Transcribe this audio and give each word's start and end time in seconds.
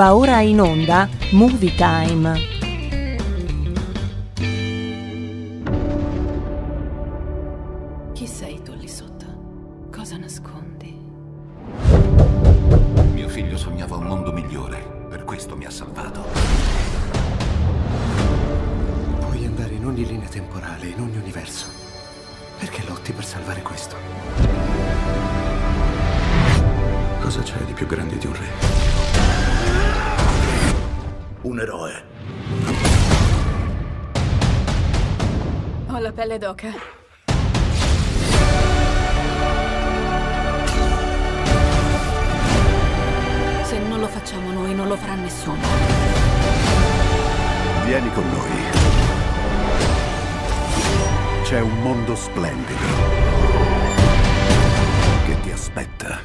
Va 0.00 0.14
ora 0.14 0.40
in 0.40 0.58
onda 0.62 1.06
Movie 1.32 1.74
Time. 1.74 2.49
D'oca. 36.40 36.72
Se 43.62 43.78
non 43.78 44.00
lo 44.00 44.06
facciamo 44.06 44.50
noi, 44.50 44.74
non 44.74 44.88
lo 44.88 44.96
farà 44.96 45.16
nessuno. 45.16 45.60
Vieni 47.84 48.10
con 48.14 48.24
noi. 48.30 48.62
C'è 51.42 51.60
un 51.60 51.82
mondo 51.82 52.14
splendido 52.14 52.86
che 55.26 55.40
ti 55.42 55.50
aspetta. 55.50 56.20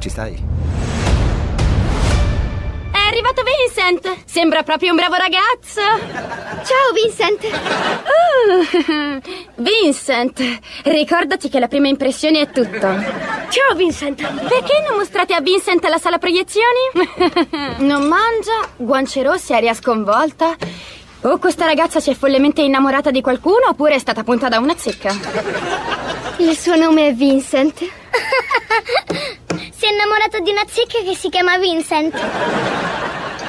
Ci 0.00 0.08
stai? 0.08 0.47
Sembra 4.38 4.62
proprio 4.62 4.90
un 4.90 4.96
bravo 4.96 5.16
ragazzo! 5.16 5.80
Ciao 6.62 6.92
Vincent! 6.94 7.42
Uh, 8.46 9.20
Vincent, 9.60 10.60
ricordati 10.84 11.48
che 11.48 11.58
la 11.58 11.66
prima 11.66 11.88
impressione 11.88 12.42
è 12.42 12.50
tutto. 12.50 12.78
Ciao 12.78 13.74
Vincent! 13.74 14.22
Perché 14.22 14.84
non 14.86 14.96
mostrate 14.96 15.34
a 15.34 15.40
Vincent 15.40 15.84
la 15.88 15.98
sala 15.98 16.18
proiezioni? 16.18 17.18
non 17.82 18.06
mangia, 18.06 18.68
guance 18.76 19.20
rosse, 19.24 19.56
aria 19.56 19.74
sconvolta. 19.74 20.54
O 21.22 21.38
questa 21.38 21.64
ragazza 21.64 21.98
si 21.98 22.10
è 22.10 22.14
follemente 22.14 22.62
innamorata 22.62 23.10
di 23.10 23.20
qualcuno 23.20 23.70
oppure 23.70 23.96
è 23.96 23.98
stata 23.98 24.22
punta 24.22 24.48
da 24.48 24.60
una 24.60 24.76
zecca. 24.76 25.16
Il 26.36 26.56
suo 26.56 26.76
nome 26.76 27.08
è 27.08 27.12
Vincent. 27.12 27.78
si 29.74 29.84
è 29.84 29.90
innamorato 29.90 30.38
di 30.38 30.52
una 30.52 30.62
zecca 30.64 31.00
che 31.02 31.16
si 31.16 31.28
chiama 31.28 31.58
Vincent. 31.58 33.07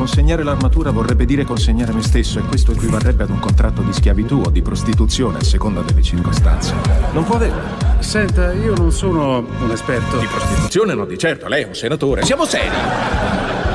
Consegnare 0.00 0.42
l'armatura 0.44 0.92
vorrebbe 0.92 1.26
dire 1.26 1.44
consegnare 1.44 1.92
me 1.92 2.00
stesso 2.00 2.38
e 2.38 2.42
questo 2.42 2.72
equivarrebbe 2.72 3.24
ad 3.24 3.28
un 3.28 3.38
contratto 3.38 3.82
di 3.82 3.92
schiavitù 3.92 4.40
o 4.46 4.48
di 4.48 4.62
prostituzione 4.62 5.36
a 5.36 5.44
seconda 5.44 5.82
delle 5.82 6.00
circostanze. 6.00 6.74
Non 7.12 7.22
può 7.24 7.34
avere. 7.34 7.60
Senta, 7.98 8.50
io 8.54 8.74
non 8.74 8.92
sono 8.92 9.40
un 9.40 9.70
esperto. 9.70 10.16
Di 10.16 10.24
prostituzione 10.24 10.94
no, 10.94 11.04
di 11.04 11.18
certo, 11.18 11.48
lei 11.48 11.64
è 11.64 11.66
un 11.66 11.74
senatore. 11.74 12.22
Siamo 12.22 12.46
seri! 12.46 13.69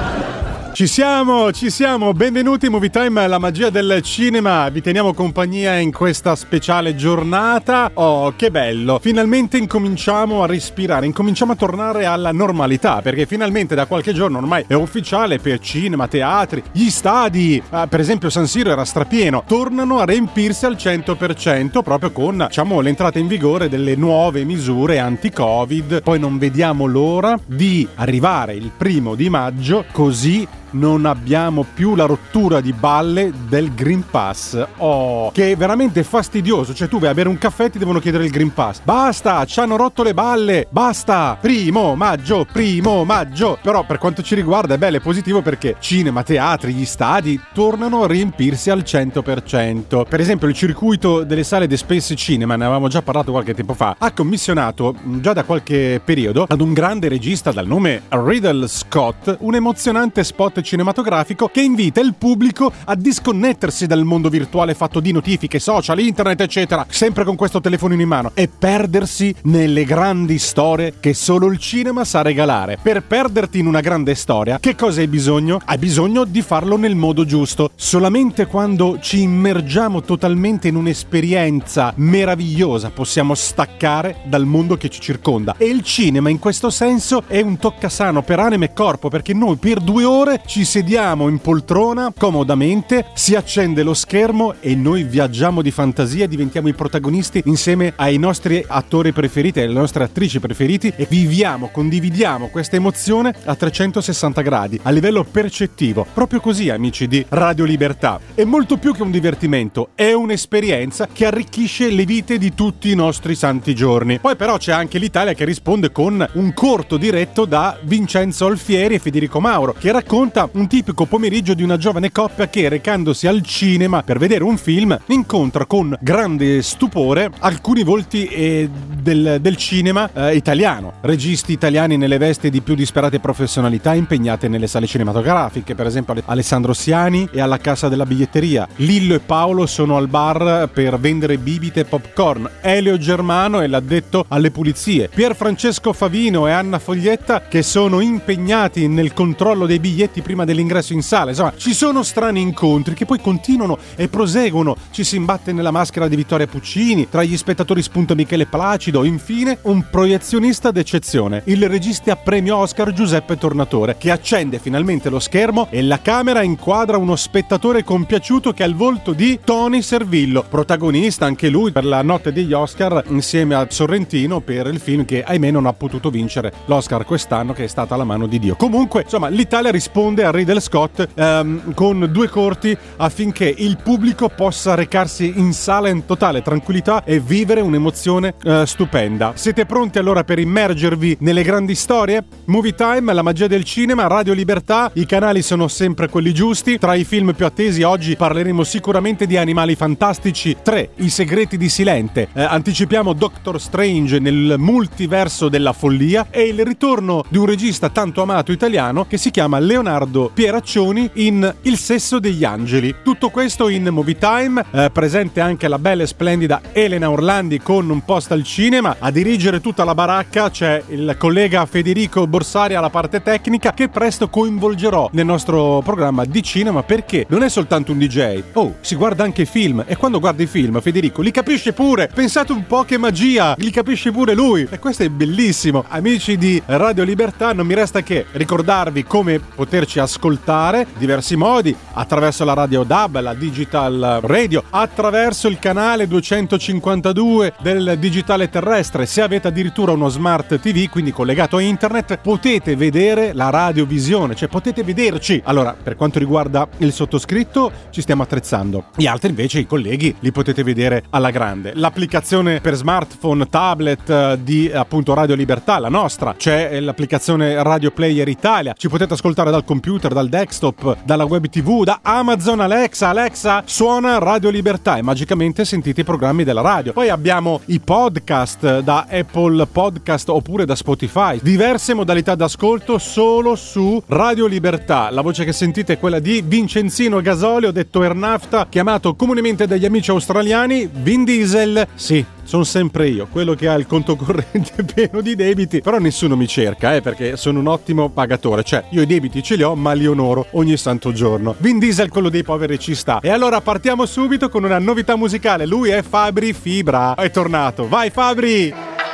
Ci 0.76 0.88
siamo, 0.88 1.54
ci 1.54 1.70
siamo, 1.70 2.12
benvenuti 2.12 2.66
in 2.66 2.74
Movie 2.74 2.90
Time, 2.90 3.28
la 3.28 3.38
magia 3.38 3.70
del 3.70 4.02
cinema. 4.02 4.68
Vi 4.68 4.82
teniamo 4.82 5.14
compagnia 5.14 5.78
in 5.78 5.90
questa 5.94 6.36
speciale 6.36 6.96
giornata. 6.96 7.92
Oh, 7.94 8.34
che 8.36 8.52
bello! 8.52 9.00
Finalmente 9.02 9.58
incominciamo 9.58 10.44
a 10.44 10.48
respirare, 10.48 11.06
incominciamo 11.06 11.54
a 11.54 11.56
tornare 11.56 12.04
alla 12.04 12.34
normalità, 12.34 13.02
perché 13.02 13.26
finalmente 13.26 13.74
da 13.74 13.86
qualche 13.86 14.12
giorno 14.12 14.40
ormai 14.40 14.66
è 14.68 14.74
ufficiale 14.74 15.40
per 15.40 15.60
cinema, 15.60 16.10
teatri, 16.10 16.62
gli 16.74 16.90
stadi, 16.90 17.56
eh, 17.56 17.86
per 17.88 18.02
esempio 18.02 18.30
San 18.30 18.46
Siro 18.46 18.70
era 18.70 18.84
strapieno, 18.84 19.46
tornano 19.48 20.00
a 20.00 20.04
riempirsi 20.04 20.66
al 20.66 20.76
100% 20.76 21.84
proprio 21.84 22.12
con, 22.12 22.48
diciamo, 22.50 22.82
l'entrata 22.82 23.18
in 23.18 23.28
vigore 23.28 23.70
delle 23.70 23.96
nuove 23.96 24.44
misure 24.44 25.00
anti-Covid. 25.00 26.02
Poi 26.02 26.20
non 26.20 26.38
vediamo 26.38 26.86
l'ora 26.86 27.40
di 27.46 27.88
arrivare 27.96 28.56
il 28.56 28.72
primo 28.76 29.16
di 29.16 29.30
maggio, 29.30 29.86
così 29.94 30.46
non 30.76 31.06
abbiamo 31.06 31.66
più 31.74 31.96
la 31.96 32.06
rottura 32.06 32.62
di 32.62 32.74
balle 32.74 33.32
del 33.48 33.74
Green 33.74 34.04
Pass. 34.10 34.66
Oh, 34.78 35.32
che 35.32 35.52
è 35.52 35.56
veramente 35.56 36.04
fastidioso. 36.04 36.74
Cioè, 36.74 36.88
tu 36.88 37.00
vai 37.00 37.10
a 37.10 37.14
bere 37.14 37.30
un 37.30 37.38
caffè 37.38 37.66
e 37.66 37.70
ti 37.72 37.80
devono 37.80 38.00
chiedere 38.00 38.26
il 38.26 38.32
Green 38.32 38.54
Pass. 38.54 38.82
Basta, 38.84 39.46
ci 39.46 39.60
hanno 39.60 39.78
rotto 39.78 40.04
le 40.04 40.14
balle. 40.14 40.68
Basta. 40.70 41.38
Primo 41.40 41.96
maggio, 41.96 42.46
primo 42.52 43.04
maggio. 43.04 43.58
Però, 43.62 43.86
per 43.86 43.98
quanto 43.98 44.22
ci 44.22 44.36
riguarda, 44.36 44.76
è 44.76 44.78
bello, 44.78 44.98
è 44.98 45.02
positivo 45.02 45.42
perché 45.42 45.78
cinema, 45.80 46.24
teatri, 46.24 46.74
gli 46.74 46.86
stadi 46.86 47.40
tornano 47.54 48.04
a 48.04 48.08
riempirsi 48.08 48.70
al 48.70 48.84
100%. 48.86 50.06
Per 50.08 50.20
esempio, 50.20 50.48
il 50.48 50.54
circuito 50.54 51.24
delle 51.24 51.44
sale 51.44 51.68
di 51.68 51.78
Space 51.78 52.16
Cinema, 52.16 52.56
ne 52.56 52.66
avevamo 52.66 52.88
già 52.88 53.02
parlato 53.02 53.32
qualche 53.32 53.54
tempo 53.54 53.74
fa, 53.74 53.96
ha 53.98 54.12
commissionato 54.12 54.96
già 55.22 55.34
da 55.34 55.44
qualche 55.44 56.02
periodo 56.04 56.46
ad 56.48 56.62
un 56.62 56.74
grande 56.74 57.08
regista 57.08 57.52
dal 57.52 57.68
nome 57.68 58.04
Riddle 58.10 58.68
Scott 58.68 59.38
un 59.40 59.56
emozionante 59.56 60.24
spot 60.24 60.62
cinematografico 60.66 61.48
che 61.48 61.62
invita 61.62 62.02
il 62.02 62.16
pubblico 62.18 62.72
a 62.84 62.96
disconnettersi 62.96 63.86
dal 63.86 64.04
mondo 64.04 64.28
virtuale 64.28 64.74
fatto 64.74 65.00
di 65.00 65.14
notifiche, 65.14 65.60
social, 65.60 66.00
internet, 66.00 66.42
eccetera, 66.42 66.86
sempre 66.90 67.24
con 67.24 67.36
questo 67.36 67.62
telefonino 67.62 68.02
in 68.02 68.08
mano 68.08 68.32
e 68.34 68.50
perdersi 68.50 69.34
nelle 69.44 69.86
grandi 69.86 70.38
storie 70.40 70.96
che 71.00 71.14
solo 71.14 71.48
il 71.48 71.60
cinema 71.60 72.04
sa 72.04 72.22
regalare. 72.22 72.78
Per 72.82 73.04
perderti 73.04 73.60
in 73.60 73.68
una 73.68 73.80
grande 73.80 74.16
storia, 74.16 74.60
che 74.60 74.76
cosa 74.76 75.00
hai 75.00 75.08
bisogno? 75.08 75.62
Hai 75.64 75.78
bisogno 75.78 76.26
di 76.26 76.42
farlo 76.42 76.76
nel 76.76 76.96
modo 76.96 77.24
giusto. 77.24 77.70
Solamente 77.76 78.48
quando 78.48 78.98
ci 79.00 79.22
immergiamo 79.22 80.02
totalmente 80.02 80.68
in 80.68 80.76
un'esperienza 80.76 81.94
meravigliosa 81.98 82.90
possiamo 82.90 83.36
staccare 83.36 84.18
dal 84.26 84.46
mondo 84.46 84.76
che 84.78 84.90
ci 84.90 85.00
circonda. 85.00 85.56
E 85.58 85.66
il 85.66 85.84
cinema 85.84 86.30
in 86.30 86.40
questo 86.40 86.70
senso 86.70 87.24
è 87.28 87.42
un 87.42 87.58
toccasano 87.58 88.24
per 88.24 88.40
anima 88.40 88.66
e 88.66 88.74
corpo 88.74 89.10
perché 89.10 89.34
noi 89.34 89.58
per 89.58 89.80
due 89.80 90.04
ore 90.04 90.42
ci 90.46 90.64
sediamo 90.64 91.28
in 91.28 91.40
poltrona 91.40 92.14
comodamente, 92.18 93.08
si 93.14 93.36
accende 93.36 93.84
lo 93.84 93.94
schermo 93.94 94.56
e 94.60 94.76
noi 94.76 95.04
viaggiamo 95.04 95.62
di 95.62 95.72
fantasia, 95.72 96.28
diventiamo 96.28 96.68
i 96.68 96.74
protagonisti 96.74 97.42
insieme 97.46 97.94
ai 97.96 98.18
nostri 98.18 98.64
attori 98.66 99.12
preferiti, 99.12 99.60
alle 99.60 99.74
nostre 99.74 100.04
attrici 100.04 100.40
preferiti 100.40 100.94
e 100.96 101.08
viviamo, 101.10 101.70
condividiamo 101.70 102.48
questa 102.48 102.76
emozione 102.76 103.34
a 103.46 103.56
360 103.56 104.42
gradi, 104.42 104.80
a 104.84 104.92
livello 104.92 105.24
percettivo. 105.24 106.06
Proprio 106.14 106.40
così, 106.40 106.70
amici 106.70 107.08
di 107.08 107.26
Radio 107.30 107.66
Libertà. 107.66 108.20
È 108.34 108.44
molto 108.44 108.78
più 108.78 108.94
che 108.94 109.02
un 109.02 109.12
divertimento, 109.12 109.90
è 109.96 110.14
un'esperienza 110.14 111.08
che 111.12 111.26
arricchisce 111.26 111.90
le 111.90 112.06
vite 112.06 112.38
di 112.38 112.54
tutti 112.54 112.92
i 112.92 112.96
nostri 112.96 113.36
santi 113.36 113.74
giorni. 113.74 114.20
Poi 114.20 114.36
però 114.36 114.58
c'è 114.58 114.72
anche 114.72 115.00
l'Italia 115.00 115.34
che 115.34 115.46
risponde 115.46 115.92
con 115.92 116.26
un 116.34 116.54
corto 116.54 116.98
diretto 116.98 117.46
da 117.46 117.78
Vincenzo 117.82 118.46
Alfieri 118.46 118.96
e 118.96 119.00
Federico 119.00 119.40
Mauro, 119.40 119.76
che 119.78 119.92
racconta 119.92 120.35
racconta 120.36 120.50
un 120.54 120.68
tipico 120.68 121.06
pomeriggio 121.06 121.54
di 121.54 121.64
una 121.64 121.78
giovane 121.78 122.12
coppia 122.12 122.50
che, 122.50 122.68
recandosi 122.68 123.26
al 123.26 123.42
cinema 123.42 124.04
per 124.04 124.20
vedere 124.20 124.44
un 124.44 124.58
film, 124.58 124.98
incontra 125.08 125.66
con 125.66 125.98
grande 126.02 126.62
stupore 126.62 127.32
alcuni 127.40 127.84
volti 127.84 128.26
eh, 128.26 128.70
del, 129.02 129.38
del, 129.40 129.56
cinema 129.56 130.10
eh, 130.14 130.36
italiano, 130.36 130.94
registi 131.02 131.54
italiani 131.54 131.96
nelle 131.96 132.18
vesti 132.18 132.50
di 132.50 132.62
più 132.62 132.76
disperate 132.76 133.20
professionalità 133.20 133.94
impegnate 133.94 134.48
nelle 134.50 134.68
sale 134.68 134.88
cinematografiche, 134.88 135.76
per 135.76 135.86
esempio 135.86 136.16
Alessandro 136.26 136.74
Siani 136.74 137.30
è 137.32 137.40
alla 137.40 137.58
cassa 137.58 137.88
della 137.88 138.06
biglietteria, 138.06 138.68
Lillo 138.78 139.16
e 139.16 139.20
Paolo 139.20 139.66
sono 139.66 139.96
al 139.96 140.08
bar 140.08 140.70
per 140.74 141.00
vendere 141.00 141.38
bibite 141.38 141.82
e 141.82 141.86
popcorn, 141.86 142.50
Elio 142.62 142.98
Germano 142.98 143.62
è 143.62 143.68
l'addetto 143.68 144.26
alle 144.28 144.52
pulizie, 144.52 145.08
Pier 145.08 145.36
Francesco 145.36 145.94
Favino 145.94 146.48
e 146.48 146.52
Anna 146.52 146.80
Foglietta 146.80 147.44
che 147.48 147.62
sono 147.62 148.02
impegnati 148.02 148.88
nel 148.88 149.14
controllo 149.14 149.66
dei 149.66 149.80
biglietti 149.80 150.24
prima 150.26 150.44
dell'ingresso 150.44 150.94
in 150.94 151.04
sala. 151.04 151.30
Insomma, 151.30 151.54
ci 151.56 151.76
sono 151.76 152.02
strani 152.02 152.42
incontri 152.42 152.96
che 152.96 153.06
poi 153.06 153.22
continuano 153.22 153.78
e 153.96 154.08
proseguono. 154.08 154.76
Ci 154.90 155.04
si 155.04 155.18
imbatte 155.18 155.54
nella 155.54 155.70
maschera 155.70 156.08
di 156.08 156.16
Vittoria 156.16 156.48
Puccini, 156.48 157.08
tra 157.08 157.24
gli 157.24 157.38
spettatori 157.38 157.84
spunta 157.84 158.16
Michele 158.16 158.48
Placido, 158.48 159.04
infine 159.04 159.60
un 159.62 159.86
proiezionista 159.92 160.72
d'eccezione, 160.72 161.44
il 161.46 161.70
regista 161.70 162.16
premio 162.16 162.58
Oscar 162.58 162.92
Giuseppe 162.92 163.38
Tornatore, 163.38 163.98
che 164.00 164.10
accende 164.10 164.58
finalmente 164.58 165.12
lo 165.12 165.20
schermo 165.20 165.68
e 165.70 165.84
la 165.84 166.02
camera 166.02 166.42
inquadra 166.42 166.98
uno 166.98 167.16
spettatore 167.16 167.84
compiaciuto 167.84 168.52
che 168.52 168.64
ha 168.64 168.66
il 168.66 168.74
volto 168.74 169.14
di 169.14 169.40
Tony 169.44 169.84
Servillo, 169.84 170.44
protagonista 170.50 171.28
anche 171.28 171.50
lui 171.50 171.72
per 171.72 171.86
la 171.86 172.02
notte 172.02 172.34
degli 172.34 172.54
Oscar 172.54 173.04
insieme 173.10 173.54
a 173.54 173.68
Sorrentino 173.70 174.40
per 174.40 174.66
il 174.66 174.80
film 174.80 175.06
che 175.06 175.24
ahimè 175.24 175.52
non 175.52 175.68
ha 175.68 175.74
potuto 175.74 176.10
vincere 176.10 176.52
l'Oscar 176.66 177.06
quest'anno 177.06 177.54
che 177.54 177.66
è 177.66 177.68
stata 177.68 177.96
la 177.96 178.04
mano 178.04 178.26
di 178.26 178.40
Dio. 178.40 178.56
Comunque, 178.56 179.04
insomma, 179.04 179.28
l'Italia 179.28 179.70
risponde 179.70 180.15
a 180.24 180.32
Riddle 180.32 180.60
Scott 180.60 181.08
ehm, 181.14 181.74
con 181.74 182.10
due 182.12 182.30
corti 182.30 182.78
affinché 182.98 183.54
il 183.58 183.78
pubblico 183.82 184.30
possa 184.30 184.76
recarsi 184.76 185.34
in 185.36 185.54
sala 185.54 185.90
in 185.90 186.06
totale 186.06 186.42
tranquillità 186.42 187.04
e 187.04 187.20
vivere 187.20 187.62
un'emozione 187.62 188.36
eh, 188.44 188.64
stupenda. 188.66 189.34
Siete 189.36 189.66
pronti 189.66 190.00
allora 190.00 190.24
per 190.24 190.40
immergervi 190.40 191.18
nelle 191.20 191.44
grandi 191.44 191.76
storie? 191.76 192.24
Movie 192.46 192.76
Time, 192.76 193.14
la 193.14 193.22
magia 193.22 193.48
del 193.48 193.64
cinema, 193.64 194.08
Radio 194.08 194.34
Libertà, 194.34 194.92
i 194.94 195.06
canali 195.06 195.42
sono 195.42 195.68
sempre 195.68 196.10
quelli 196.10 196.34
giusti. 196.34 196.78
Tra 196.78 196.94
i 196.96 197.04
film 197.04 197.34
più 197.34 197.46
attesi 197.46 197.84
oggi 197.84 198.16
parleremo 198.16 198.64
sicuramente 198.64 199.26
di 199.26 199.38
Animali 199.38 199.76
Fantastici 199.76 200.56
3, 200.62 200.92
I 200.98 201.10
segreti 201.10 201.58
di 201.58 201.70
Silente. 201.70 202.28
Eh, 202.34 202.44
anticipiamo 202.44 203.14
Doctor 203.14 203.60
Strange 203.60 204.20
nel 204.20 204.56
multiverso 204.58 205.50
della 205.50 205.74
follia 205.74 206.28
e 206.30 206.44
il 206.44 206.64
ritorno 206.64 207.24
di 207.30 207.38
un 207.38 207.46
regista 207.46 207.90
tanto 207.90 208.22
amato 208.22 208.52
italiano 208.52 209.06
che 209.06 209.18
si 209.18 209.32
chiama 209.32 209.60
Leonardo 209.60 210.05
Pieraccioni 210.34 211.10
in 211.14 211.54
Il 211.64 211.78
sesso 211.78 212.20
degli 212.20 212.44
angeli. 212.44 212.96
Tutto 213.04 213.30
questo 213.30 213.70
in 213.70 213.88
Movie 213.90 214.18
Time, 214.18 214.64
eh, 214.72 214.90
presente 214.92 215.42
anche 215.42 215.68
la 215.68 215.80
bella 215.80 216.04
e 216.04 216.08
splendida 216.08 216.62
Elena 216.72 217.10
Orlandi 217.10 217.60
con 217.60 217.90
un 217.90 218.04
post 218.04 218.32
al 218.32 218.44
cinema. 218.44 218.98
A 219.00 219.12
dirigere 219.12 219.62
tutta 219.62 219.84
la 219.84 219.96
baracca 219.96 220.50
c'è 220.50 220.84
il 220.90 221.16
collega 221.18 221.66
Federico 221.66 222.28
Borsari 222.28 222.76
alla 222.76 222.90
parte 222.90 223.22
tecnica 223.22 223.74
che 223.74 223.90
presto 223.90 224.30
coinvolgerò 224.30 225.10
nel 225.14 225.26
nostro 225.26 225.82
programma 225.84 226.26
di 226.26 226.44
cinema 226.44 226.84
perché 226.84 227.26
non 227.30 227.44
è 227.44 227.50
soltanto 227.50 227.92
un 227.92 227.98
DJ. 227.98 228.44
Oh, 228.54 228.76
si 228.82 228.96
guarda 228.96 229.24
anche 229.24 229.46
film 229.46 229.84
e 229.88 229.96
quando 229.96 230.20
guarda 230.20 230.44
i 230.44 230.48
film 230.48 230.80
Federico 230.82 231.22
li 231.22 231.32
capisce 231.32 231.74
pure. 231.74 232.10
Pensate 232.14 232.52
un 232.52 232.66
po' 232.68 232.84
che 232.84 232.98
magia, 232.98 233.56
li 233.58 233.72
capisce 233.72 234.12
pure 234.12 234.34
lui. 234.34 234.68
E 234.70 234.80
questo 234.80 235.04
è 235.04 235.10
bellissimo. 235.10 235.84
Amici 235.88 236.38
di 236.38 236.62
Radio 236.66 237.04
Libertà, 237.04 237.54
non 237.54 237.66
mi 237.66 237.74
resta 237.74 238.02
che 238.02 238.26
ricordarvi 238.32 239.04
come 239.04 239.40
poterci 239.40 239.95
ascoltare 240.00 240.88
diversi 240.98 241.36
modi 241.36 241.76
attraverso 241.94 242.44
la 242.44 242.54
radio 242.54 242.84
DAB, 242.84 243.20
la 243.20 243.34
digital 243.34 244.20
radio, 244.22 244.64
attraverso 244.70 245.48
il 245.48 245.60
canale 245.60 246.08
252 246.08 247.54
del 247.62 247.96
digitale 248.00 248.50
terrestre. 248.50 249.06
Se 249.06 249.22
avete 249.22 249.48
addirittura 249.48 249.92
uno 249.92 250.10
smart 250.10 250.60
TV, 250.60 250.90
quindi 250.90 251.12
collegato 251.12 251.58
a 251.58 251.62
internet, 251.62 252.18
potete 252.18 252.76
vedere 252.76 253.34
la 253.34 253.50
radiovisione, 253.50 254.36
cioè 254.36 254.50
potete 254.50 254.84
vederci. 254.84 255.42
Allora, 255.46 255.76
per 255.82 255.96
quanto 255.96 256.20
riguarda 256.20 256.68
il 256.78 256.92
sottoscritto, 256.92 257.72
ci 257.90 258.02
stiamo 258.02 258.24
attrezzando. 258.24 258.86
Gli 258.96 259.08
altri 259.08 259.30
invece, 259.30 259.60
i 259.60 259.68
colleghi, 259.68 260.16
li 260.20 260.32
potete 260.32 260.64
vedere 260.64 261.04
alla 261.10 261.30
grande. 261.30 261.74
L'applicazione 261.76 262.60
per 262.62 262.76
smartphone, 262.76 263.48
tablet 263.50 264.10
eh, 264.10 264.40
di 264.42 264.72
appunto 264.74 265.14
Radio 265.14 265.36
Libertà, 265.36 265.80
la 265.80 265.90
nostra, 265.90 266.36
c'è 266.38 266.80
l'applicazione 266.80 267.62
Radio 267.64 267.92
Player 267.92 268.28
Italia. 268.28 268.74
Ci 268.78 268.90
potete 268.90 269.14
ascoltare 269.14 269.52
dal 269.52 269.64
computer, 269.64 269.85
dal 269.86 270.30
desktop, 270.30 270.98
dalla 271.04 271.26
web 271.26 271.48
TV, 271.48 271.84
da 271.84 272.00
Amazon 272.02 272.60
Alexa. 272.60 273.10
Alexa 273.10 273.62
suona 273.66 274.18
Radio 274.18 274.50
Libertà 274.50 274.98
e 274.98 275.04
magicamente 275.04 275.64
sentite 275.64 276.02
i 276.02 276.04
programmi 276.04 276.44
della 276.44 276.62
radio. 276.62 276.92
Poi 276.92 277.10
abbiamo 277.10 277.62
i 277.66 277.80
podcast 277.80 278.80
da 278.80 279.06
Apple 279.08 279.68
Podcast 279.68 280.30
oppure 280.30 280.66
da 280.66 280.74
Spotify. 280.76 281.40
Diverse 281.40 281.94
modalità 281.94 282.34
d'ascolto 282.34 282.98
solo 282.98 283.56
su 283.56 284.02
Radio 284.08 284.48
Libertà. 284.48 285.12
La 285.12 285.22
voce 285.22 285.46
che 285.46 285.54
sentite 285.54 285.94
è 285.94 286.00
quella 286.00 286.18
di 286.18 286.42
Vincenzino 286.44 287.22
Gasolio, 287.22 287.70
detto 287.70 288.02
Ernafta, 288.02 288.66
chiamato 288.68 289.14
comunemente 289.14 289.68
dagli 289.68 289.86
amici 289.86 290.10
australiani 290.10 290.90
Vin 290.92 291.24
Diesel. 291.24 291.88
Sì, 291.94 292.26
sono 292.46 292.64
sempre 292.64 293.10
io, 293.10 293.28
quello 293.30 293.54
che 293.54 293.68
ha 293.68 293.74
il 293.74 293.88
conto 293.88 294.16
corrente 294.18 294.84
pieno 294.84 295.22
di 295.22 295.36
debiti, 295.36 295.82
però 295.82 295.98
nessuno 295.98 296.36
mi 296.36 296.48
cerca, 296.48 296.96
eh, 296.96 297.02
perché 297.02 297.38
sono 297.38 297.60
un 297.60 297.68
ottimo 297.68 298.10
pagatore, 298.10 298.64
cioè 298.64 298.86
io 298.92 299.02
i 299.02 299.06
debiti 299.06 299.44
ce 299.44 299.56
li 299.56 299.64
ho, 299.64 299.76
ma 299.76 299.94
li 299.94 300.08
onoro 300.08 300.48
ogni 300.52 300.78
santo 300.78 301.12
giorno. 301.12 301.56
Vin 301.58 301.80
Diesel, 301.80 302.10
quello 302.10 302.30
dei 302.30 302.44
poveri, 302.44 302.80
ci 302.80 302.96
sta. 302.96 303.20
E 303.20 303.30
allora 303.30 303.62
partiamo 303.62 304.06
subito 304.06 304.50
con 304.50 304.64
una 304.64 304.80
novità 304.80 305.16
musicale, 305.16 305.66
lui 305.66 305.90
è 305.90 306.02
Fabri 306.02 306.54
Fibra. 306.54 307.16
È 307.16 307.30
tornato, 307.32 307.88
vai 307.88 308.10
Fabri! 308.10 309.05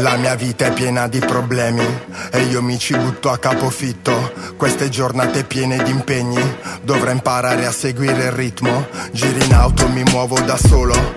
La 0.00 0.16
mia 0.16 0.34
vita 0.34 0.66
è 0.66 0.72
piena 0.72 1.08
di 1.08 1.20
problemi 1.20 1.84
e 2.30 2.42
io 2.42 2.60
mi 2.60 2.78
ci 2.78 2.94
butto 2.94 3.30
a 3.30 3.38
capofitto. 3.38 4.32
Queste 4.56 4.90
giornate 4.90 5.44
piene 5.44 5.82
di 5.82 5.90
impegni, 5.90 6.42
dovrò 6.82 7.10
imparare 7.10 7.64
a 7.64 7.72
seguire 7.72 8.24
il 8.24 8.32
ritmo. 8.32 8.88
Giri 9.12 9.44
in 9.44 9.54
auto, 9.54 9.88
mi 9.88 10.02
muovo 10.02 10.38
da 10.40 10.58
solo, 10.58 11.16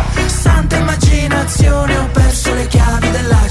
Santa 0.61 0.77
immaginazione, 0.77 1.97
ho 1.97 2.07
perso 2.11 2.53
le 2.53 2.67
chiavi 2.67 3.09
della 3.09 3.35
città. 3.47 3.50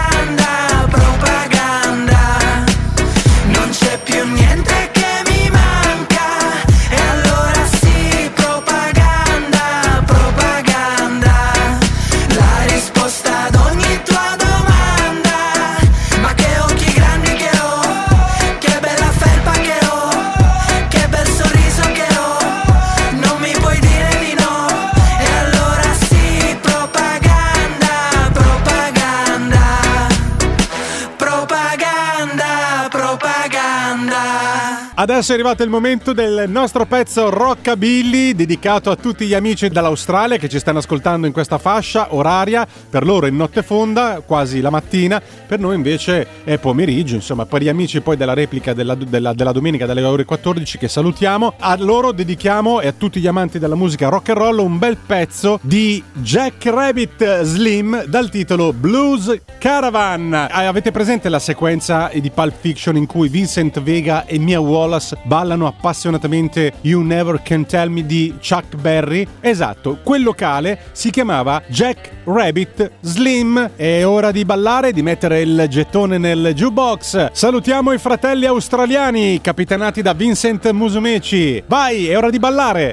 Adesso 35.11 35.31
è 35.31 35.35
arrivato 35.35 35.61
il 35.61 35.69
momento 35.69 36.13
del 36.13 36.45
nostro 36.47 36.85
pezzo 36.85 37.29
Rockabilly 37.29 38.33
dedicato 38.33 38.91
a 38.91 38.95
tutti 38.95 39.25
gli 39.25 39.33
amici 39.33 39.67
dall'Australia 39.67 40.37
che 40.37 40.47
ci 40.47 40.57
stanno 40.57 40.77
ascoltando 40.77 41.27
in 41.27 41.33
questa 41.33 41.57
fascia 41.57 42.15
oraria. 42.15 42.65
Per 42.89 43.05
loro 43.05 43.27
è 43.27 43.29
notte 43.29 43.61
fonda, 43.61 44.23
quasi 44.25 44.61
la 44.61 44.69
mattina, 44.69 45.21
per 45.45 45.59
noi 45.59 45.75
invece 45.75 46.25
è 46.45 46.57
pomeriggio. 46.59 47.15
Insomma, 47.15 47.45
per 47.45 47.61
gli 47.61 47.67
amici 47.67 47.99
poi 47.99 48.15
della 48.15 48.33
replica 48.33 48.71
della, 48.73 48.95
della- 48.95 49.33
della 49.33 49.51
domenica 49.51 49.85
dalle 49.85 50.01
ore 50.01 50.23
14 50.23 50.77
che 50.77 50.87
salutiamo, 50.87 51.55
a 51.59 51.75
loro 51.77 52.13
dedichiamo 52.13 52.79
e 52.79 52.87
a 52.87 52.93
tutti 52.93 53.19
gli 53.19 53.27
amanti 53.27 53.59
della 53.59 53.75
musica 53.75 54.07
rock 54.07 54.29
and 54.29 54.37
roll 54.37 54.59
un 54.59 54.77
bel 54.77 54.95
pezzo 54.95 55.59
di 55.61 56.01
Jack 56.13 56.67
Rabbit 56.67 57.41
Slim 57.41 58.05
dal 58.05 58.29
titolo 58.29 58.71
Blues 58.71 59.41
Caravan. 59.57 60.33
Ah, 60.33 60.69
Avete 60.69 60.91
presente 60.91 61.27
la 61.27 61.39
sequenza 61.39 62.09
di 62.13 62.29
Pulp 62.29 62.53
Fiction 62.57 62.95
in 62.95 63.07
cui 63.07 63.27
Vincent 63.27 63.81
Vega 63.81 64.25
e 64.25 64.39
Mia 64.39 64.61
Wallace 64.61 64.99
ballano 65.23 65.67
appassionatamente 65.67 66.73
You 66.81 67.01
Never 67.01 67.41
Can 67.43 67.65
Tell 67.65 67.89
Me 67.89 68.05
di 68.05 68.35
Chuck 68.39 68.75
Berry? 68.75 69.27
Esatto, 69.39 69.99
quel 70.03 70.23
locale 70.23 70.79
si 70.91 71.09
chiamava 71.09 71.61
Jack 71.67 72.09
Rabbit 72.25 72.91
Slim. 73.01 73.71
È 73.75 74.05
ora 74.05 74.31
di 74.31 74.45
ballare, 74.45 74.93
di 74.93 75.01
mettere 75.01 75.41
il 75.41 75.65
gettone 75.69 76.17
nel 76.17 76.53
jukebox. 76.53 77.31
Salutiamo 77.31 77.91
i 77.91 77.97
fratelli 77.97 78.45
australiani, 78.45 79.39
capitanati 79.41 80.01
da 80.01 80.13
Vincent 80.13 80.69
Musumeci. 80.71 81.63
Vai, 81.65 82.07
è 82.07 82.17
ora 82.17 82.29
di 82.29 82.39
ballare! 82.39 82.91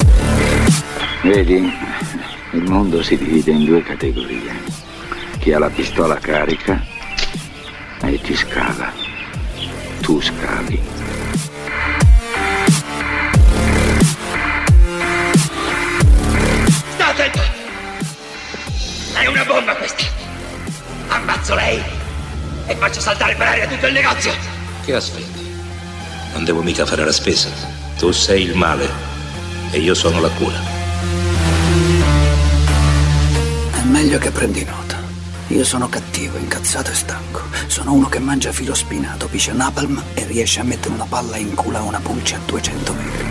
Vedi, 1.22 1.72
il 2.52 2.62
mondo 2.62 3.02
si 3.02 3.16
divide 3.16 3.50
in 3.50 3.64
due 3.64 3.82
categorie. 3.82 4.52
Chi 5.38 5.52
ha 5.52 5.58
la 5.58 5.68
pistola 5.68 6.16
carica 6.16 6.80
e 8.02 8.18
chi 8.18 8.34
scava. 8.34 8.92
Tu 10.00 10.20
scavi. 10.20 10.80
Bomba 19.48 19.74
questa! 19.74 20.04
Ammazzo 21.08 21.54
lei 21.54 21.82
e 22.66 22.76
faccio 22.76 23.00
saltare 23.00 23.34
per 23.34 23.46
aria 23.46 23.66
tutto 23.66 23.86
il 23.86 23.94
negozio! 23.94 24.32
Che 24.84 24.94
aspetti? 24.94 25.46
Non 26.34 26.44
devo 26.44 26.62
mica 26.62 26.84
fare 26.84 27.04
la 27.04 27.12
spesa. 27.12 27.48
Tu 27.96 28.12
sei 28.12 28.42
il 28.42 28.54
male 28.54 28.88
e 29.70 29.78
io 29.78 29.94
sono 29.94 30.20
la 30.20 30.28
cura. 30.28 30.60
È 33.72 33.82
meglio 33.84 34.18
che 34.18 34.30
prendi 34.30 34.64
nota. 34.64 34.96
Io 35.48 35.64
sono 35.64 35.88
cattivo, 35.88 36.36
incazzato 36.36 36.90
e 36.90 36.94
stanco. 36.94 37.42
Sono 37.66 37.94
uno 37.94 38.08
che 38.08 38.18
mangia 38.18 38.52
filo 38.52 38.74
spinato, 38.74 39.28
piscia 39.28 39.54
napalm 39.54 40.02
e 40.12 40.26
riesce 40.26 40.60
a 40.60 40.64
mettere 40.64 40.92
una 40.92 41.06
palla 41.08 41.38
in 41.38 41.54
culo 41.54 41.78
a 41.78 41.82
una 41.82 42.00
pulce 42.00 42.34
a 42.34 42.40
200 42.44 42.92
metri. 42.92 43.26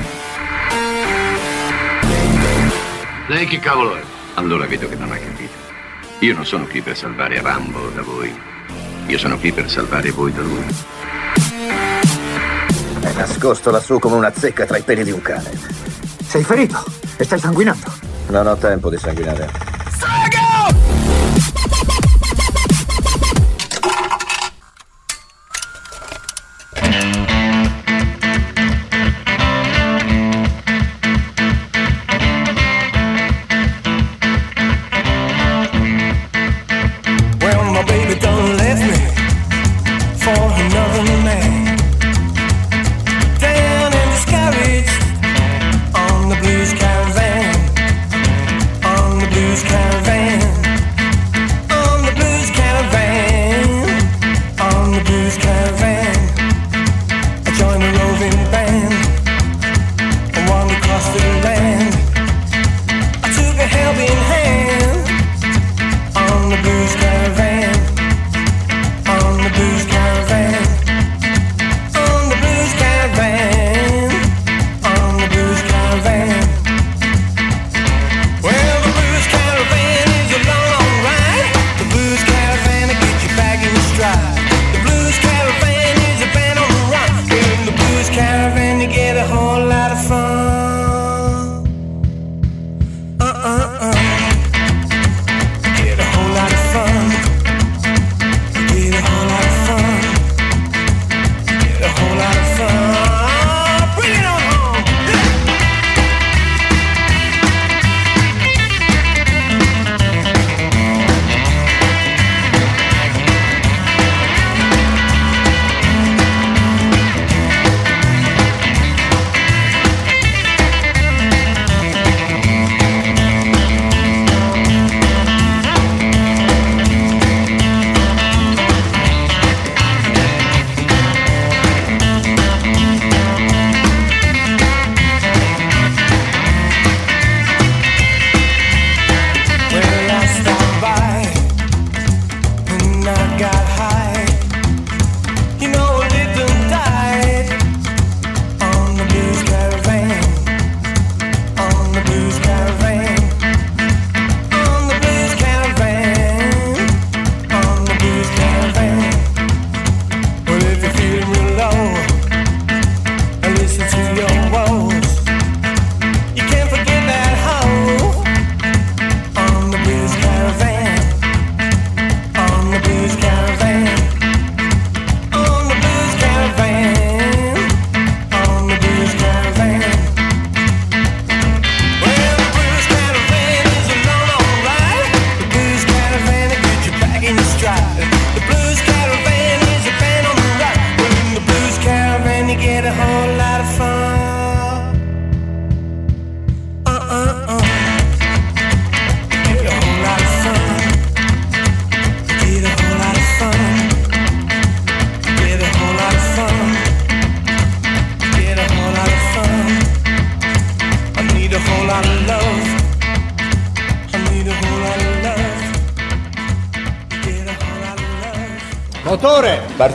Lei 3.27 3.47
chi 3.47 3.59
cavolo 3.59 3.95
è? 3.95 4.01
Allora 4.33 4.65
vedo 4.65 4.89
che 4.89 4.95
non 4.95 5.11
ha 5.11 5.17
capito. 5.17 5.66
Io 6.21 6.33
non 6.33 6.47
sono 6.47 6.65
qui 6.65 6.81
per 6.81 6.97
salvare 6.97 7.39
Rambo 7.41 7.89
da 7.89 8.01
voi. 8.01 8.35
Io 9.05 9.17
sono 9.19 9.37
qui 9.37 9.51
per 9.51 9.69
salvare 9.69 10.09
voi 10.09 10.33
da 10.33 10.41
lui. 10.41 10.65
È 13.01 13.13
nascosto 13.13 13.69
lassù 13.69 13.99
come 13.99 14.15
una 14.15 14.33
zecca 14.33 14.65
tra 14.65 14.77
i 14.77 14.81
peli 14.81 15.03
di 15.03 15.11
un 15.11 15.21
cane. 15.21 15.51
Sei 16.25 16.43
ferito 16.43 16.83
e 17.17 17.23
stai 17.23 17.37
sanguinando. 17.37 17.93
Non 18.29 18.47
ho 18.47 18.55
tempo 18.55 18.89
di 18.89 18.97
sanguinare. 18.97 19.76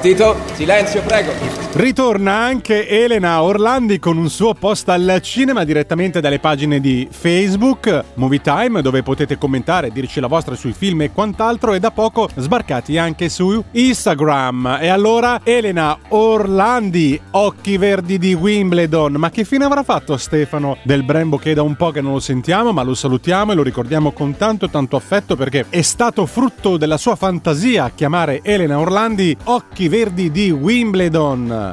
Partito, 0.03 0.35
silenzio, 0.57 1.01
prego. 1.03 1.62
Ritorna 1.75 2.35
anche 2.35 2.87
Elena 2.87 3.43
Orlandi 3.43 3.99
con 3.99 4.19
un 4.19 4.29
suo 4.29 4.53
post 4.53 4.91
al 4.91 5.21
cinema 5.23 5.65
direttamente 5.65 6.21
dalle 6.21 6.39
pagine 6.39 6.81
di 6.81 7.09
Facebook, 7.11 8.05
Movie 8.17 8.43
Time, 8.43 8.83
dove 8.83 9.03
potete 9.03 9.39
commentare, 9.39 9.91
dirci 9.91 10.21
la 10.21 10.27
vostra 10.27 10.55
sui 10.55 10.75
film 10.75 11.01
e 11.01 11.13
quant'altro, 11.13 11.73
e 11.73 11.81
da 11.81 11.91
poco 11.91 12.29
sbarcati 12.37 12.99
anche 12.99 13.31
su 13.31 13.65
Instagram. 13.71 14.81
E 14.83 14.89
allora, 14.89 15.41
Elena 15.45 15.97
Orlandi, 16.09 17.19
occhi 17.31 17.79
verdi 17.79 18.19
di 18.19 18.35
Wimbledon. 18.35 19.15
Ma 19.15 19.31
che 19.31 19.45
fine 19.45 19.65
avrà 19.65 19.83
fatto 19.83 20.19
Stefano 20.19 20.77
del 20.83 21.05
Brembo 21.05 21.39
che 21.39 21.53
è 21.53 21.55
da 21.55 21.63
un 21.63 21.75
po' 21.77 21.91
che 21.91 22.03
non 22.03 22.13
lo 22.13 22.21
sentiamo, 22.21 22.73
ma 22.73 22.83
lo 22.83 22.95
salutiamo 22.95 23.53
e 23.53 23.55
lo 23.55 23.63
ricordiamo 23.63 24.13
con 24.13 24.37
tanto 24.37 24.69
tanto 24.69 24.97
affetto 24.97 25.37
perché 25.37 25.65
è 25.71 25.81
stato 25.81 26.27
frutto 26.27 26.77
della 26.77 26.99
sua 26.99 27.17
fantasia 27.17 27.91
chiamare 27.95 28.41
Elena 28.43 28.79
Orlandi 28.79 29.35
occhi 29.45 29.89
verdi 29.89 30.31
di 30.31 30.51
Wimbledon. 30.51 31.72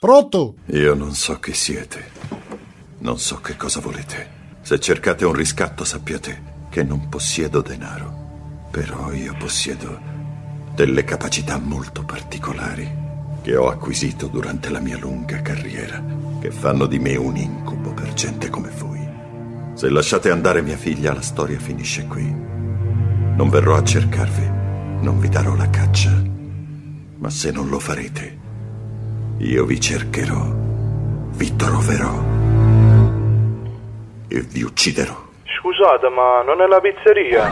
Pronto? 0.00 0.54
Io 0.68 0.94
non 0.94 1.12
so 1.12 1.38
chi 1.40 1.52
siete. 1.52 2.10
Non 3.00 3.18
so 3.18 3.42
che 3.42 3.54
cosa 3.58 3.80
volete. 3.80 4.30
Se 4.62 4.80
cercate 4.80 5.26
un 5.26 5.34
riscatto 5.34 5.84
sappiate 5.84 6.68
che 6.70 6.82
non 6.82 7.10
possiedo 7.10 7.60
denaro. 7.60 8.68
Però 8.70 9.12
io 9.12 9.34
possiedo 9.38 10.00
delle 10.74 11.04
capacità 11.04 11.58
molto 11.58 12.02
particolari 12.02 12.90
che 13.42 13.54
ho 13.56 13.68
acquisito 13.68 14.28
durante 14.28 14.70
la 14.70 14.80
mia 14.80 14.96
lunga 14.96 15.42
carriera, 15.42 16.02
che 16.40 16.50
fanno 16.50 16.86
di 16.86 16.98
me 16.98 17.16
un 17.16 17.36
incubo 17.36 17.92
per 17.92 18.14
gente 18.14 18.48
come 18.48 18.70
voi. 18.70 19.06
Se 19.74 19.90
lasciate 19.90 20.30
andare 20.30 20.62
mia 20.62 20.78
figlia, 20.78 21.12
la 21.12 21.20
storia 21.20 21.58
finisce 21.58 22.06
qui. 22.06 22.24
Non 22.24 23.50
verrò 23.50 23.76
a 23.76 23.84
cercarvi, 23.84 24.48
non 25.02 25.20
vi 25.20 25.28
darò 25.28 25.54
la 25.54 25.68
caccia. 25.68 26.22
Ma 27.18 27.28
se 27.28 27.50
non 27.50 27.68
lo 27.68 27.78
farete, 27.78 28.39
io 29.42 29.64
vi 29.64 29.80
cercherò, 29.80 30.44
vi 31.32 31.56
troverò 31.56 32.12
e 34.28 34.40
vi 34.42 34.62
ucciderò. 34.62 35.16
Scusate, 35.58 36.08
ma 36.10 36.42
non 36.42 36.60
è 36.60 36.66
la 36.66 36.78
pizzeria? 36.80 37.50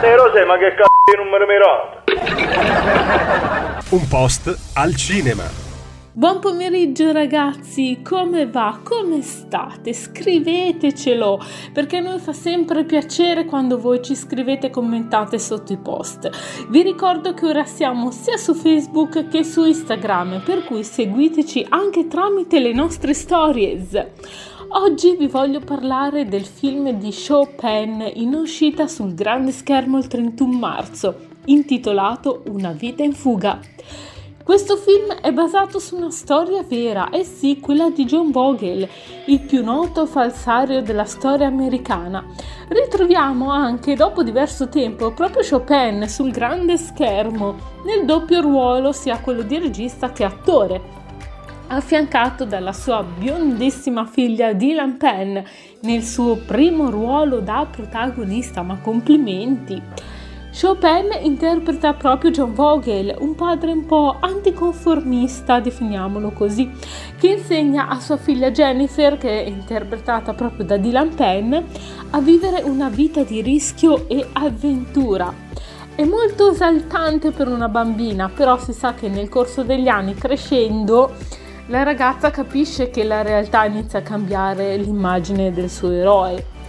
Sei 0.00 0.14
Rosè, 0.16 0.44
ma 0.44 0.58
che 0.58 0.74
c***o 0.74 0.86
di 1.10 1.16
numero 1.16 1.46
mirate? 1.46 2.00
Un 3.90 4.06
post 4.08 4.72
al 4.74 4.94
cinema. 4.94 5.61
Buon 6.14 6.40
pomeriggio 6.40 7.10
ragazzi, 7.10 8.02
come 8.06 8.46
va? 8.46 8.80
Come 8.84 9.22
state? 9.22 9.94
Scrivetecelo 9.94 11.40
perché 11.72 11.96
a 11.96 12.00
noi 12.00 12.18
fa 12.18 12.34
sempre 12.34 12.84
piacere 12.84 13.46
quando 13.46 13.78
voi 13.78 14.02
ci 14.02 14.14
scrivete 14.14 14.66
e 14.66 14.70
commentate 14.70 15.38
sotto 15.38 15.72
i 15.72 15.78
post. 15.78 16.28
Vi 16.68 16.82
ricordo 16.82 17.32
che 17.32 17.46
ora 17.46 17.64
siamo 17.64 18.10
sia 18.10 18.36
su 18.36 18.52
Facebook 18.52 19.28
che 19.28 19.42
su 19.42 19.64
Instagram, 19.64 20.42
per 20.44 20.64
cui 20.64 20.84
seguiteci 20.84 21.64
anche 21.70 22.06
tramite 22.08 22.60
le 22.60 22.74
nostre 22.74 23.14
stories. 23.14 24.08
Oggi 24.68 25.16
vi 25.16 25.28
voglio 25.28 25.60
parlare 25.60 26.26
del 26.26 26.44
film 26.44 26.90
di 26.90 27.10
Chopin 27.26 28.06
in 28.16 28.34
uscita 28.34 28.86
sul 28.86 29.14
grande 29.14 29.50
schermo 29.50 29.96
il 29.96 30.08
31 30.08 30.58
marzo, 30.58 31.28
intitolato 31.46 32.42
Una 32.48 32.72
vita 32.72 33.02
in 33.02 33.14
fuga. 33.14 33.58
Questo 34.44 34.76
film 34.76 35.12
è 35.20 35.30
basato 35.32 35.78
su 35.78 35.94
una 35.94 36.10
storia 36.10 36.64
vera, 36.64 37.10
e 37.10 37.22
sì, 37.22 37.60
quella 37.60 37.90
di 37.90 38.04
John 38.04 38.32
Vogel, 38.32 38.88
il 39.26 39.40
più 39.40 39.62
noto 39.62 40.04
falsario 40.04 40.82
della 40.82 41.04
storia 41.04 41.46
americana. 41.46 42.24
Ritroviamo 42.66 43.50
anche 43.50 43.94
dopo 43.94 44.24
diverso 44.24 44.68
tempo 44.68 45.12
proprio 45.12 45.44
Chopin 45.48 46.08
sul 46.08 46.32
grande 46.32 46.76
schermo, 46.76 47.54
nel 47.84 48.04
doppio 48.04 48.40
ruolo 48.40 48.90
sia 48.90 49.20
quello 49.20 49.42
di 49.42 49.58
regista 49.58 50.10
che 50.10 50.24
attore, 50.24 50.80
affiancato 51.68 52.44
dalla 52.44 52.72
sua 52.72 53.04
biondissima 53.04 54.04
figlia 54.06 54.52
Dylan 54.52 54.96
Penn 54.96 55.38
nel 55.82 56.02
suo 56.02 56.36
primo 56.36 56.90
ruolo 56.90 57.38
da 57.38 57.64
protagonista, 57.70 58.62
ma 58.62 58.76
complimenti. 58.78 60.10
Chopin 60.54 61.08
interpreta 61.22 61.94
proprio 61.94 62.30
John 62.30 62.52
Vogel, 62.52 63.16
un 63.20 63.34
padre 63.34 63.72
un 63.72 63.86
po' 63.86 64.18
anticonformista, 64.20 65.60
definiamolo 65.60 66.30
così, 66.32 66.70
che 67.18 67.28
insegna 67.28 67.88
a 67.88 67.98
sua 67.98 68.18
figlia 68.18 68.50
Jennifer, 68.50 69.16
che 69.16 69.44
è 69.44 69.48
interpretata 69.48 70.34
proprio 70.34 70.66
da 70.66 70.76
Dylan 70.76 71.14
Penn, 71.14 71.54
a 72.10 72.20
vivere 72.20 72.60
una 72.60 72.90
vita 72.90 73.22
di 73.22 73.40
rischio 73.40 74.06
e 74.10 74.28
avventura. 74.34 75.32
È 75.94 76.04
molto 76.04 76.50
esaltante 76.50 77.30
per 77.30 77.48
una 77.48 77.68
bambina, 77.68 78.28
però 78.28 78.58
si 78.58 78.74
sa 78.74 78.92
che 78.92 79.08
nel 79.08 79.30
corso 79.30 79.62
degli 79.62 79.88
anni 79.88 80.14
crescendo 80.14 81.14
la 81.68 81.82
ragazza 81.82 82.30
capisce 82.30 82.90
che 82.90 83.04
la 83.04 83.22
realtà 83.22 83.64
inizia 83.64 84.00
a 84.00 84.02
cambiare 84.02 84.76
l'immagine 84.76 85.50
del 85.50 85.70
suo 85.70 85.90
eroe 85.90 86.60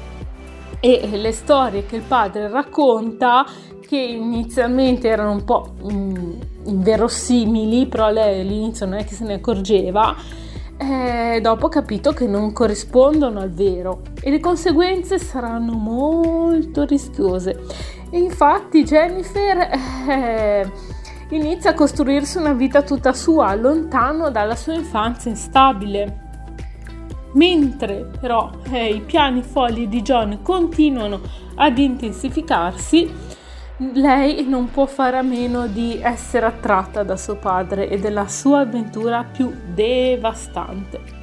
e 0.85 1.07
le 1.13 1.31
storie 1.31 1.85
che 1.85 1.95
il 1.95 2.01
padre 2.01 2.49
racconta 2.49 3.45
che 3.93 3.99
inizialmente 3.99 5.07
erano 5.07 5.33
un 5.33 5.43
po' 5.43 5.75
inverosimili, 6.63 7.85
però 7.85 8.09
lei 8.09 8.41
all'inizio 8.41 8.87
non 8.87 8.97
è 8.97 9.05
che 9.05 9.13
se 9.13 9.23
ne 9.23 9.35
accorgeva, 9.35 10.15
eh, 10.77 11.39
dopo 11.39 11.67
ha 11.67 11.69
capito 11.69 12.11
che 12.11 12.25
non 12.25 12.53
corrispondono 12.53 13.39
al 13.39 13.51
vero 13.51 14.01
e 14.19 14.31
le 14.31 14.39
conseguenze 14.39 15.19
saranno 15.19 15.73
molto 15.73 16.85
rischiose. 16.85 17.65
E 18.09 18.17
infatti 18.17 18.83
Jennifer 18.83 19.69
eh, 20.09 20.71
inizia 21.29 21.69
a 21.69 21.75
costruirsi 21.75 22.39
una 22.39 22.53
vita 22.53 22.81
tutta 22.81 23.13
sua, 23.13 23.53
lontano 23.53 24.31
dalla 24.31 24.55
sua 24.55 24.73
infanzia 24.73 25.29
instabile. 25.29 26.21
Mentre 27.33 28.09
però 28.19 28.49
eh, 28.71 28.87
i 28.87 29.01
piani 29.01 29.43
folli 29.43 29.87
di 29.87 30.01
John 30.01 30.39
continuano 30.41 31.21
ad 31.55 31.77
intensificarsi, 31.77 33.32
lei 33.77 34.45
non 34.47 34.69
può 34.69 34.85
fare 34.85 35.17
a 35.17 35.23
meno 35.23 35.67
di 35.67 35.99
essere 36.01 36.45
attratta 36.45 37.03
da 37.03 37.17
suo 37.17 37.35
padre 37.35 37.89
e 37.89 37.97
della 37.97 38.27
sua 38.27 38.59
avventura 38.59 39.23
più 39.23 39.51
devastante. 39.73 41.21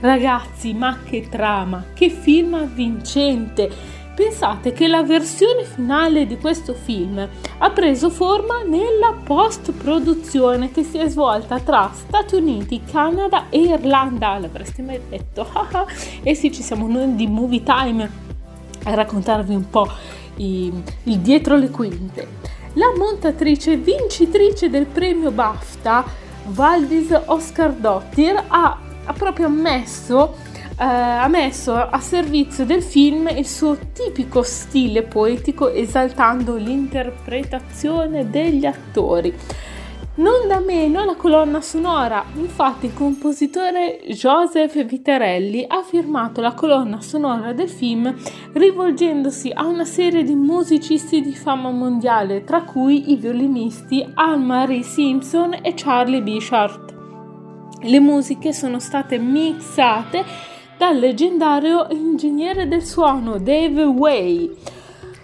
Ragazzi, 0.00 0.74
ma 0.74 0.98
che 1.04 1.28
trama, 1.28 1.84
che 1.92 2.08
film 2.08 2.54
avvincente! 2.54 4.00
Pensate 4.14 4.72
che 4.72 4.88
la 4.88 5.02
versione 5.02 5.64
finale 5.64 6.26
di 6.26 6.36
questo 6.36 6.74
film 6.74 7.26
ha 7.58 7.70
preso 7.70 8.10
forma 8.10 8.62
nella 8.62 9.16
post-produzione 9.24 10.70
che 10.70 10.84
si 10.84 10.98
è 10.98 11.08
svolta 11.08 11.58
tra 11.60 11.90
Stati 11.94 12.34
Uniti, 12.34 12.82
Canada 12.84 13.48
e 13.48 13.60
Irlanda. 13.60 14.38
L'avreste 14.38 14.82
mai 14.82 15.00
detto? 15.08 15.48
e 16.22 16.34
sì, 16.34 16.52
ci 16.52 16.62
siamo 16.62 16.86
noi 16.86 17.14
di 17.14 17.26
Movie 17.26 17.62
Time 17.62 18.10
a 18.84 18.94
raccontarvi 18.94 19.54
un 19.54 19.70
po' 19.70 19.88
i, 20.36 20.72
il 21.04 21.18
dietro 21.18 21.56
le 21.56 21.70
quinte. 21.70 22.28
La 22.74 22.92
montatrice 22.96 23.76
vincitrice 23.76 24.70
del 24.70 24.86
premio 24.86 25.30
BAFTA, 25.30 26.04
Valdis 26.46 27.08
Oscar 27.26 27.72
Dottir, 27.72 28.42
ha, 28.48 28.78
ha 29.04 29.12
proprio 29.12 29.46
ammesso 29.46 30.50
Uh, 30.72 30.84
ha 30.84 31.28
messo 31.28 31.74
a 31.74 32.00
servizio 32.00 32.64
del 32.64 32.82
film 32.82 33.28
il 33.28 33.46
suo 33.46 33.76
tipico 33.92 34.42
stile 34.42 35.02
poetico 35.02 35.70
esaltando 35.70 36.56
l'interpretazione 36.56 38.30
degli 38.30 38.64
attori. 38.64 39.32
Non 40.14 40.46
da 40.46 40.60
meno 40.60 41.06
la 41.06 41.14
colonna 41.14 41.62
sonora, 41.62 42.22
infatti 42.34 42.84
il 42.84 42.92
compositore 42.92 43.98
Joseph 44.08 44.84
Viterelli 44.84 45.64
ha 45.66 45.82
firmato 45.82 46.42
la 46.42 46.52
colonna 46.52 47.00
sonora 47.00 47.54
del 47.54 47.70
film 47.70 48.14
rivolgendosi 48.52 49.50
a 49.54 49.64
una 49.64 49.86
serie 49.86 50.22
di 50.22 50.34
musicisti 50.34 51.22
di 51.22 51.32
fama 51.34 51.70
mondiale, 51.70 52.44
tra 52.44 52.62
cui 52.62 53.10
i 53.10 53.16
violinisti 53.16 54.06
Anne-Marie 54.12 54.82
Simpson 54.82 55.54
e 55.62 55.72
Charlie 55.74 56.20
Bishart. 56.20 56.94
Le 57.80 57.98
musiche 57.98 58.52
sono 58.52 58.80
state 58.80 59.16
mixate 59.16 60.26
dal 60.76 60.98
leggendario 60.98 61.86
ingegnere 61.88 62.68
del 62.68 62.82
suono 62.82 63.38
Dave 63.38 63.84
Way. 63.84 64.56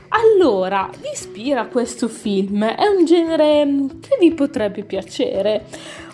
Allora, 0.09 0.89
vi 1.01 1.11
ispira 1.13 1.67
questo 1.67 2.09
film? 2.09 2.65
È 2.65 2.87
un 2.87 3.05
genere 3.05 3.67
che 4.01 4.17
vi 4.19 4.33
potrebbe 4.33 4.83
piacere? 4.83 5.67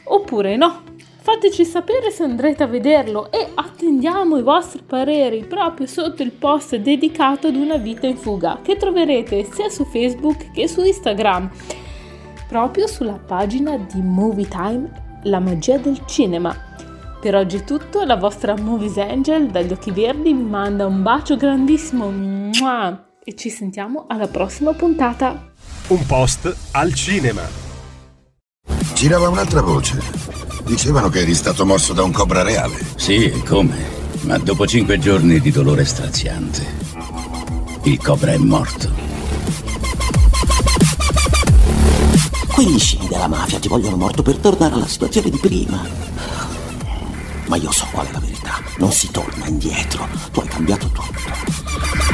Oppure 0.04 0.56
no? 0.56 0.82
Fateci 1.24 1.64
sapere 1.64 2.10
se 2.10 2.22
andrete 2.22 2.64
a 2.64 2.66
vederlo 2.66 3.30
e 3.32 3.48
attendiamo 3.54 4.36
i 4.36 4.42
vostri 4.42 4.82
pareri 4.86 5.44
proprio 5.44 5.86
sotto 5.86 6.22
il 6.22 6.32
post 6.32 6.76
dedicato 6.76 7.46
ad 7.46 7.56
una 7.56 7.76
vita 7.76 8.06
in 8.06 8.16
fuga 8.18 8.58
che 8.60 8.76
troverete 8.76 9.44
sia 9.50 9.70
su 9.70 9.86
Facebook 9.86 10.50
che 10.50 10.68
su 10.68 10.82
Instagram, 10.82 11.50
proprio 12.46 12.86
sulla 12.86 13.18
pagina 13.24 13.78
di 13.78 14.02
Movie 14.02 14.48
Time, 14.48 15.20
la 15.22 15.40
magia 15.40 15.78
del 15.78 16.04
cinema. 16.04 16.54
Per 17.22 17.34
oggi 17.34 17.56
è 17.56 17.64
tutto, 17.64 18.04
la 18.04 18.16
vostra 18.16 18.54
Movies 18.54 18.98
Angel 18.98 19.46
dagli 19.46 19.72
occhi 19.72 19.92
verdi 19.92 20.34
vi 20.34 20.42
manda 20.42 20.84
un 20.84 21.02
bacio 21.02 21.36
grandissimo 21.36 22.10
e 23.24 23.34
ci 23.34 23.50
sentiamo 23.50 24.04
alla 24.08 24.28
prossima 24.28 24.72
puntata. 24.72 25.52
Un 25.88 26.06
post 26.06 26.54
al 26.72 26.94
cinema. 26.94 27.42
Girava 28.94 29.28
un'altra 29.28 29.62
voce. 29.62 30.00
Dicevano 30.64 31.08
che 31.08 31.20
eri 31.20 31.34
stato 31.34 31.66
morso 31.66 31.92
da 31.92 32.02
un 32.02 32.12
cobra 32.12 32.42
reale. 32.42 32.78
Sì, 32.96 33.30
e 33.30 33.42
come? 33.42 34.02
Ma 34.22 34.38
dopo 34.38 34.66
cinque 34.66 34.98
giorni 34.98 35.40
di 35.40 35.50
dolore 35.50 35.84
straziante, 35.84 36.66
il 37.82 37.98
cobra 37.98 38.32
è 38.32 38.38
morto. 38.38 38.90
Quegli 42.54 42.78
scimi 42.78 43.08
della 43.08 43.26
mafia 43.26 43.58
ti 43.58 43.68
vogliono 43.68 43.96
morto 43.96 44.22
per 44.22 44.36
tornare 44.36 44.74
alla 44.74 44.86
situazione 44.86 45.28
di 45.28 45.38
prima. 45.38 45.86
Ma 47.46 47.56
io 47.56 47.70
so 47.72 47.86
qual 47.92 48.06
è 48.06 48.12
la 48.12 48.20
verità. 48.20 48.62
Non 48.78 48.92
si 48.92 49.10
torna 49.10 49.46
indietro. 49.46 50.08
Tu 50.32 50.40
hai 50.40 50.48
cambiato 50.48 50.88
tutto. 50.88 52.13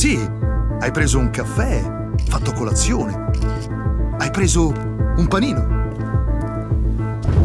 Sì, 0.00 0.18
hai 0.80 0.90
preso 0.92 1.18
un 1.18 1.28
caffè, 1.28 2.14
fatto 2.26 2.54
colazione. 2.54 3.32
Hai 4.16 4.30
preso 4.30 4.68
un 4.68 5.26
panino. 5.28 5.88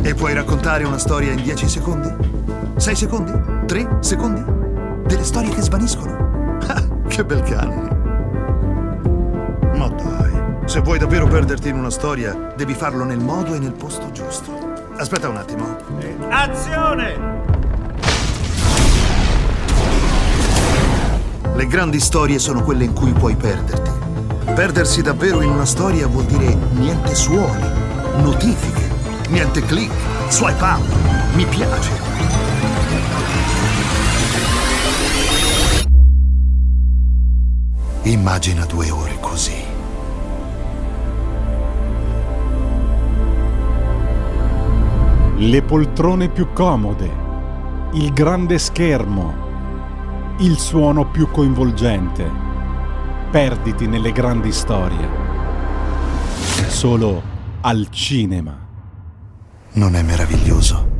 E 0.02 0.16
puoi 0.16 0.34
raccontare 0.34 0.86
una 0.86 0.98
storia 0.98 1.34
in 1.34 1.44
10 1.44 1.68
secondi? 1.68 2.10
6 2.78 2.96
secondi? 2.96 3.66
3 3.66 3.98
secondi? 4.00 4.42
Delle 5.06 5.26
storie 5.26 5.50
che 5.50 5.62
svaniscono. 5.62 6.24
Ah, 6.68 6.82
che 7.10 7.26
bel 7.26 7.44
cane. 7.44 7.90
Ma 9.76 9.90
dai, 9.90 10.32
se 10.64 10.80
vuoi 10.80 10.98
davvero 10.98 11.28
perderti 11.28 11.68
in 11.68 11.76
una 11.76 11.90
storia, 11.90 12.54
devi 12.56 12.74
farlo 12.74 13.04
nel 13.04 13.20
modo 13.20 13.54
e 13.54 13.60
nel 13.60 13.74
posto 13.74 14.10
giusto. 14.14 14.58
Aspetta 14.96 15.28
un 15.28 15.36
attimo. 15.36 15.76
Azione! 16.30 17.35
Le 21.66 21.72
grandi 21.72 22.00
storie 22.00 22.38
sono 22.38 22.62
quelle 22.62 22.84
in 22.84 22.94
cui 22.94 23.12
puoi 23.12 23.36
perderti. 23.36 23.90
Perdersi 24.54 25.02
davvero 25.02 25.42
in 25.42 25.50
una 25.50 25.66
storia 25.66 26.06
vuol 26.06 26.26
dire 26.26 26.54
niente 26.74 27.16
suoni, 27.16 27.68
notifiche, 28.22 28.88
niente 29.30 29.62
click, 29.62 29.92
swipe 30.30 30.64
up, 30.64 30.84
mi 31.34 31.44
piace. 31.46 31.90
Immagina 38.04 38.66
due 38.66 38.92
ore 38.92 39.18
così. 39.20 39.64
Le 45.38 45.62
poltrone 45.64 46.30
più 46.30 46.54
comode, 46.54 47.10
il 47.94 48.14
grande 48.14 48.60
schermo, 48.60 49.45
il 50.40 50.58
suono 50.58 51.10
più 51.10 51.32
coinvolgente. 51.32 52.30
Perditi 53.32 53.88
nelle 53.88 54.12
grandi 54.12 54.52
storie. 54.52 55.08
Solo 56.68 57.24
al 57.62 57.88
cinema. 57.90 58.58
Non 59.74 59.96
è 59.96 60.02
meraviglioso? 60.02 60.92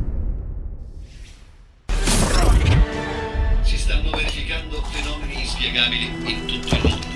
Si 3.60 3.76
stanno 3.76 4.10
verificando 4.10 4.80
fenomeni 4.82 5.40
inspiegabili 5.40 6.32
in 6.32 6.46
tutto 6.46 6.74
il 6.74 6.80
mondo. 6.82 7.06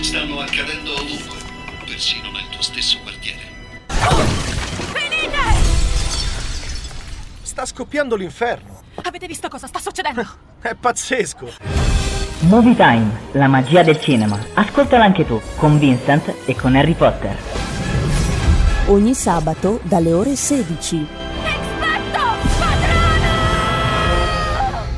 Stanno 0.00 0.38
accadendo 0.38 0.92
ovunque, 0.92 1.38
persino 1.86 2.30
nel 2.30 2.48
tuo 2.50 2.62
stesso 2.62 2.98
quartiere. 3.02 3.52
Sta 7.42 7.66
scoppiando 7.66 8.14
l'inferno. 8.14 8.80
Avete 9.02 9.26
visto 9.26 9.48
cosa 9.48 9.66
sta 9.66 9.80
succedendo? 9.80 10.52
È 10.64 10.74
pazzesco. 10.74 11.46
Movie 12.48 12.74
Time, 12.74 13.10
la 13.32 13.48
magia 13.48 13.82
del 13.82 14.00
cinema. 14.00 14.38
Ascoltala 14.54 15.04
anche 15.04 15.26
tu, 15.26 15.38
con 15.56 15.78
Vincent 15.78 16.34
e 16.46 16.56
con 16.56 16.74
Harry 16.74 16.94
Potter. 16.94 17.36
Ogni 18.86 19.12
sabato 19.12 19.78
dalle 19.82 20.14
ore 20.14 20.34
16. 20.34 21.23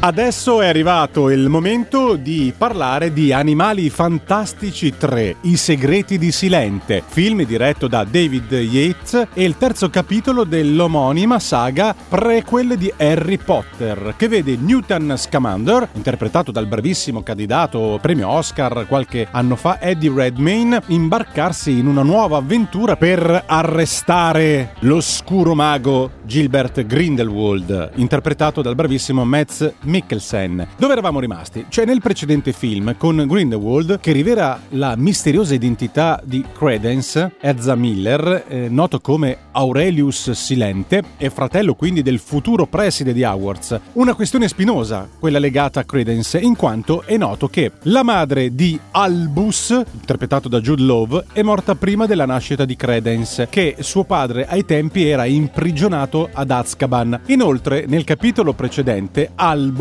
Adesso 0.07 0.61
è 0.61 0.69
arrivato 0.69 1.31
il 1.31 1.49
momento 1.49 2.15
di 2.15 2.55
parlare 2.57 3.13
di 3.13 3.33
Animali 3.33 3.91
Fantastici 3.91 4.97
3, 4.97 5.39
I 5.41 5.57
segreti 5.57 6.17
di 6.17 6.31
Silente, 6.31 7.03
film 7.05 7.45
diretto 7.45 7.89
da 7.89 8.05
David 8.05 8.53
Yates 8.53 9.27
e 9.35 9.43
il 9.43 9.57
terzo 9.57 9.91
capitolo 9.91 10.45
dell'omonima 10.45 11.41
saga 11.41 11.93
prequel 12.09 12.77
di 12.77 12.93
Harry 12.97 13.37
Potter, 13.37 14.15
che 14.17 14.29
vede 14.29 14.55
Newton 14.55 15.15
Scamander, 15.17 15.89
interpretato 15.95 16.53
dal 16.53 16.69
bravissimo 16.69 17.25
candidato 17.25 17.99
premio 18.01 18.29
Oscar 18.29 18.87
qualche 18.87 19.27
anno 19.29 19.57
fa 19.57 19.81
Eddie 19.81 20.13
Redmayne, 20.15 20.83
imbarcarsi 20.87 21.81
in 21.81 21.89
una 21.89 22.05
nuova 22.05 22.37
avventura 22.37 22.95
per 22.95 23.43
arrestare 23.45 24.75
l'oscuro 24.83 25.57
mago 25.57 26.13
Gilbert 26.23 26.87
Grindelwald, 26.87 27.91
interpretato 27.97 28.63
dal 28.63 28.77
bravissimo 28.77 29.25
Mads 29.25 29.73
Mikkelsen. 29.97 30.67
Dove 30.77 30.93
eravamo 30.93 31.21
rimasti? 31.21 31.65
Cioè 31.71 31.87
nel 31.87 32.03
precedente 32.03 32.53
film 32.53 32.97
con 32.99 33.25
Grindelwald 33.27 33.99
che 33.99 34.13
rivela 34.13 34.61
la 34.71 34.95
misteriosa 34.95 35.55
identità 35.55 36.21
di 36.23 36.45
Credence, 36.53 37.37
Ezra 37.41 37.75
Miller, 37.75 38.45
eh, 38.47 38.69
noto 38.69 39.01
come 39.01 39.39
Aurelius 39.53 40.33
Silente 40.33 41.03
e 41.17 41.31
fratello 41.31 41.75
quindi 41.75 42.03
del 42.03 42.19
futuro 42.19 42.67
preside 42.67 43.15
di 43.15 43.25
Hogwarts. 43.25 43.81
Una 43.95 44.15
questione 44.15 44.49
spinosa, 44.49 45.09
quella 45.19 45.39
legata 45.39 45.81
a 45.81 45.85
Credence, 45.85 46.39
in 46.39 46.57
quanto 46.57 47.03
è 47.07 47.17
noto 47.17 47.49
che 47.49 47.73
la 47.85 48.03
madre 48.03 48.55
di 48.55 48.79
Albus, 48.91 49.71
interpretato 49.93 50.49
da 50.49 50.61
Jude 50.61 50.83
Law, 50.83 51.25
è 51.33 51.41
morta 51.41 51.75
prima 51.75 52.05
della 52.05 52.27
nascita 52.27 52.67
di 52.67 52.77
Credence, 52.77 53.49
che 53.49 53.77
suo 53.81 54.05
padre 54.05 54.47
ai 54.47 54.67
tempi 54.67 55.07
era 55.09 55.25
imprigionato 55.25 56.29
ad 56.31 56.51
Azkaban. 56.51 57.21
Inoltre, 57.27 57.87
nel 57.87 58.05
capitolo 58.05 58.53
precedente, 58.53 59.31
Albus, 59.37 59.76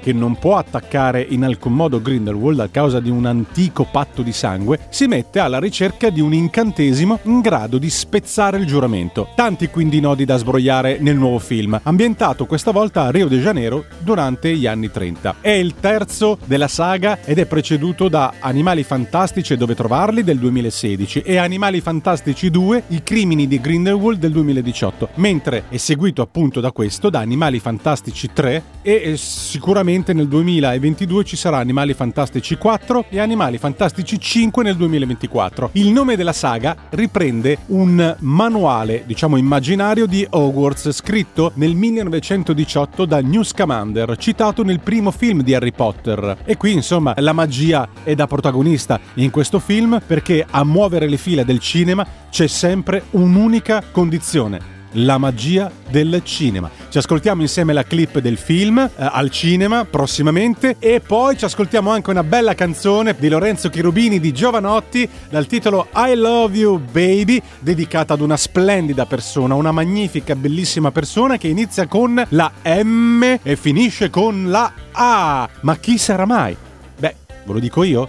che 0.00 0.12
non 0.12 0.36
può 0.36 0.56
attaccare 0.56 1.24
in 1.28 1.44
alcun 1.44 1.72
modo 1.72 2.02
Grindelwald 2.02 2.60
a 2.60 2.68
causa 2.68 2.98
di 2.98 3.08
un 3.08 3.24
antico 3.24 3.86
patto 3.90 4.22
di 4.22 4.32
sangue, 4.32 4.80
si 4.88 5.06
mette 5.06 5.38
alla 5.38 5.60
ricerca 5.60 6.10
di 6.10 6.20
un 6.20 6.32
incantesimo 6.32 7.20
in 7.22 7.40
grado 7.40 7.78
di 7.78 7.88
spezzare 7.88 8.58
il 8.58 8.66
giuramento. 8.66 9.28
Tanti 9.34 9.68
quindi 9.68 10.00
nodi 10.00 10.24
da 10.24 10.36
sbrogliare 10.36 10.98
nel 11.00 11.16
nuovo 11.16 11.38
film, 11.38 11.78
ambientato 11.82 12.46
questa 12.46 12.72
volta 12.72 13.02
a 13.02 13.10
Rio 13.10 13.28
de 13.28 13.38
Janeiro 13.38 13.84
durante 13.98 14.56
gli 14.56 14.66
anni 14.66 14.90
30. 14.90 15.36
È 15.40 15.50
il 15.50 15.74
terzo 15.78 16.38
della 16.44 16.68
saga 16.68 17.18
ed 17.24 17.38
è 17.38 17.46
preceduto 17.46 18.08
da 18.08 18.34
Animali 18.40 18.82
Fantastici 18.82 19.52
e 19.52 19.56
dove 19.56 19.74
trovarli 19.74 20.24
del 20.24 20.38
2016 20.38 21.20
e 21.20 21.36
Animali 21.36 21.80
Fantastici 21.80 22.50
2, 22.50 22.84
I 22.88 23.02
crimini 23.02 23.46
di 23.46 23.60
Grindelwald 23.60 24.18
del 24.18 24.32
2018, 24.32 25.10
mentre 25.14 25.64
è 25.68 25.76
seguito 25.76 26.22
appunto 26.22 26.60
da 26.60 26.72
questo, 26.72 27.08
da 27.10 27.20
Animali 27.20 27.60
Fantastici 27.60 28.30
3 28.32 28.62
e 28.82 29.16
sicuramente 29.28 30.14
nel 30.14 30.26
2022 30.26 31.24
ci 31.24 31.36
sarà 31.36 31.58
Animali 31.58 31.92
Fantastici 31.92 32.56
4 32.56 33.06
e 33.10 33.20
Animali 33.20 33.58
Fantastici 33.58 34.18
5 34.18 34.62
nel 34.62 34.76
2024. 34.76 35.70
Il 35.72 35.90
nome 35.90 36.16
della 36.16 36.32
saga 36.32 36.74
riprende 36.90 37.58
un 37.66 38.16
manuale, 38.20 39.02
diciamo 39.06 39.36
immaginario 39.36 40.06
di 40.06 40.26
Hogwarts 40.28 40.90
scritto 40.92 41.52
nel 41.54 41.74
1918 41.74 43.04
da 43.04 43.20
Newt 43.20 43.46
Scamander, 43.46 44.16
citato 44.16 44.64
nel 44.64 44.80
primo 44.80 45.10
film 45.10 45.42
di 45.42 45.54
Harry 45.54 45.72
Potter. 45.72 46.38
E 46.44 46.56
qui 46.56 46.72
insomma 46.72 47.14
la 47.18 47.32
magia 47.32 47.88
è 48.02 48.14
da 48.14 48.26
protagonista 48.26 48.98
in 49.14 49.30
questo 49.30 49.58
film 49.58 50.00
perché 50.04 50.46
a 50.48 50.64
muovere 50.64 51.08
le 51.08 51.18
fila 51.18 51.42
del 51.42 51.58
cinema 51.58 52.06
c'è 52.30 52.46
sempre 52.46 53.04
un'unica 53.10 53.82
condizione 53.90 54.77
la 54.92 55.18
magia 55.18 55.70
del 55.88 56.20
cinema. 56.24 56.70
Ci 56.88 56.98
ascoltiamo 56.98 57.42
insieme 57.42 57.72
la 57.72 57.84
clip 57.84 58.18
del 58.18 58.38
film 58.38 58.78
eh, 58.78 58.90
al 58.96 59.30
cinema 59.30 59.84
prossimamente 59.84 60.76
e 60.78 61.00
poi 61.00 61.36
ci 61.36 61.44
ascoltiamo 61.44 61.90
anche 61.90 62.10
una 62.10 62.24
bella 62.24 62.54
canzone 62.54 63.14
di 63.18 63.28
Lorenzo 63.28 63.68
Cherubini 63.68 64.20
di 64.20 64.32
Giovanotti 64.32 65.08
dal 65.28 65.46
titolo 65.46 65.88
I 65.94 66.14
Love 66.14 66.56
You 66.56 66.78
Baby, 66.78 67.40
dedicata 67.58 68.14
ad 68.14 68.20
una 68.20 68.36
splendida 68.36 69.06
persona, 69.06 69.54
una 69.54 69.72
magnifica, 69.72 70.34
bellissima 70.34 70.90
persona 70.90 71.36
che 71.36 71.48
inizia 71.48 71.86
con 71.86 72.24
la 72.30 72.50
M 72.62 73.38
e 73.42 73.56
finisce 73.56 74.10
con 74.10 74.50
la 74.50 74.72
A. 74.92 75.48
Ma 75.60 75.76
chi 75.76 75.98
sarà 75.98 76.24
mai? 76.24 76.56
Beh, 76.98 77.14
ve 77.44 77.52
lo 77.52 77.58
dico 77.58 77.82
io. 77.82 78.08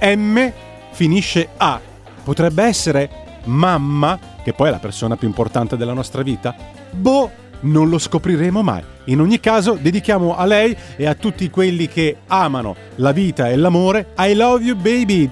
M 0.00 0.52
finisce 0.92 1.48
A. 1.56 1.80
Potrebbe 2.22 2.64
essere 2.64 3.10
mamma, 3.44 4.18
che 4.50 4.52
poi 4.52 4.68
è 4.68 4.70
la 4.70 4.78
persona 4.78 5.16
più 5.16 5.28
importante 5.28 5.76
della 5.76 5.92
nostra 5.92 6.22
vita? 6.22 6.54
Boh, 6.90 7.30
non 7.60 7.88
lo 7.88 7.98
scopriremo 7.98 8.62
mai. 8.62 8.82
In 9.04 9.20
ogni 9.20 9.38
caso, 9.38 9.78
dedichiamo 9.80 10.36
a 10.36 10.44
lei 10.44 10.76
e 10.96 11.06
a 11.06 11.14
tutti 11.14 11.48
quelli 11.50 11.88
che 11.88 12.18
amano 12.26 12.74
la 12.96 13.12
vita 13.12 13.48
e 13.48 13.56
l'amore 13.56 14.12
I 14.18 14.34
love 14.34 14.64
you 14.64 14.76
baby. 14.76 15.30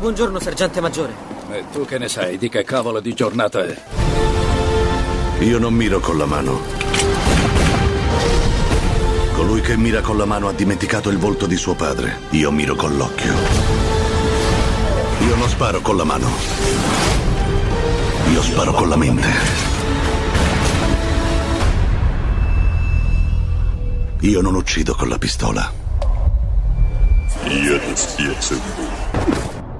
Buongiorno, 0.00 0.40
sergente 0.40 0.80
maggiore. 0.80 1.12
E 1.52 1.64
tu 1.72 1.84
che 1.84 1.98
ne 1.98 2.08
sai 2.08 2.38
di 2.38 2.48
che 2.48 2.64
cavolo 2.64 3.00
di 3.00 3.12
giornata 3.12 3.62
è? 3.62 3.76
Io 5.40 5.58
non 5.58 5.74
miro 5.74 6.00
con 6.00 6.16
la 6.16 6.26
mano. 6.26 6.60
Colui 9.34 9.60
che 9.60 9.76
mira 9.76 10.00
con 10.00 10.16
la 10.16 10.24
mano 10.24 10.48
ha 10.48 10.52
dimenticato 10.52 11.10
il 11.10 11.18
volto 11.18 11.46
di 11.46 11.56
suo 11.56 11.74
padre. 11.74 12.18
Io 12.30 12.50
miro 12.50 12.74
con 12.74 12.96
l'occhio. 12.96 13.89
Io 15.30 15.36
non 15.36 15.48
sparo 15.48 15.80
con 15.80 15.96
la 15.96 16.02
mano. 16.02 16.28
Io 18.32 18.42
sparo 18.42 18.72
con 18.72 18.88
la 18.88 18.96
mente. 18.96 19.28
Io 24.22 24.40
non 24.40 24.56
uccido 24.56 24.92
con 24.96 25.08
la 25.08 25.18
pistola. 25.18 25.72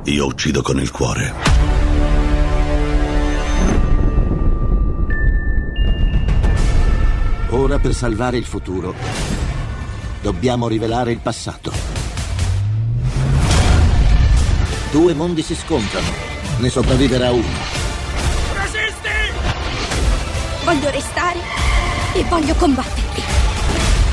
Io 0.04 0.26
uccido 0.26 0.62
con 0.62 0.78
il 0.78 0.90
cuore. 0.92 1.34
Ora 7.48 7.78
per 7.80 7.92
salvare 7.92 8.36
il 8.36 8.44
futuro 8.44 8.94
dobbiamo 10.22 10.68
rivelare 10.68 11.10
il 11.10 11.18
passato. 11.18 11.99
Due 14.90 15.14
mondi 15.14 15.42
si 15.42 15.54
scontrano, 15.54 16.08
ne 16.58 16.68
sopravviverà 16.68 17.30
uno. 17.30 17.46
Voglio 20.64 20.90
restare 20.90 21.38
e 22.14 22.24
voglio 22.24 22.54
combatterli. 22.54 23.22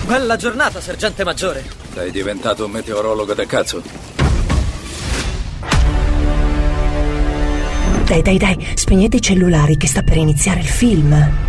Bella 0.06 0.36
giornata, 0.36 0.80
sergente 0.80 1.24
maggiore. 1.24 1.66
Sei 1.94 2.12
diventato 2.12 2.66
un 2.66 2.72
meteorologo 2.72 3.34
da 3.34 3.46
cazzo. 3.48 3.82
Dai, 8.06 8.22
dai, 8.22 8.38
dai, 8.38 8.68
spegnete 8.76 9.18
i 9.18 9.22
cellulari 9.22 9.78
che 9.78 9.88
sta 9.88 10.04
per 10.04 10.18
iniziare 10.18 10.60
il 10.60 10.68
film. 10.68 11.47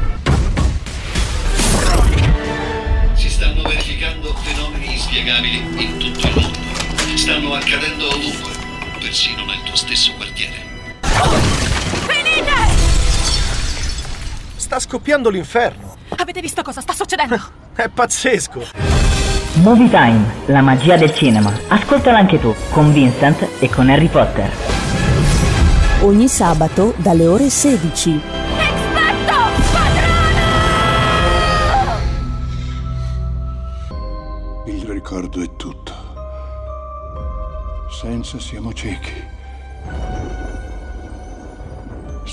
Sta 14.69 14.81
scoppiando 14.81 15.31
l'inferno. 15.31 15.97
Avete 16.11 16.43
visto 16.43 16.61
cosa 16.61 16.83
sta 16.83 16.93
succedendo? 16.93 17.41
È 17.75 17.89
pazzesco. 17.89 18.67
Movie 19.63 19.89
Time, 19.89 20.23
la 20.45 20.61
magia 20.61 20.99
del 20.99 21.15
cinema. 21.15 21.51
Ascoltala 21.69 22.19
anche 22.19 22.39
tu, 22.39 22.55
con 22.69 22.93
Vincent 22.93 23.49
e 23.61 23.71
con 23.71 23.89
Harry 23.89 24.09
Potter. 24.09 24.51
Ogni 26.03 26.29
sabato 26.29 26.93
dalle 26.99 27.27
ore 27.27 27.49
16. 27.49 28.21
Il 34.67 34.85
ricordo 34.85 35.41
è 35.41 35.57
tutto. 35.57 35.95
Senza 37.89 38.39
siamo 38.39 38.75
ciechi. 38.75 39.38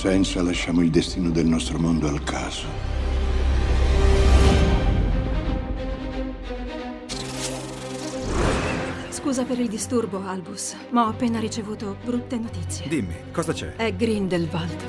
Senza 0.06 0.44
lasciamo 0.44 0.84
il 0.84 0.91
destino 0.91 1.32
del 1.32 1.48
nostro 1.48 1.80
mondo 1.80 2.08
al 2.08 2.24
caso. 2.24 2.68
Scusa 9.10 9.46
per 9.46 9.60
il 9.60 9.68
disturbo, 9.68 10.22
Albus, 10.24 10.76
ma 10.91 11.06
ho 11.06 11.10
appena 11.10 11.39
ricevuto 11.39 11.98
brutte 12.04 12.38
notizie. 12.38 12.88
Dimmi, 12.88 13.15
cosa 13.32 13.52
c'è? 13.52 13.78
È 13.78 13.96
Grindelwald. 13.96 14.84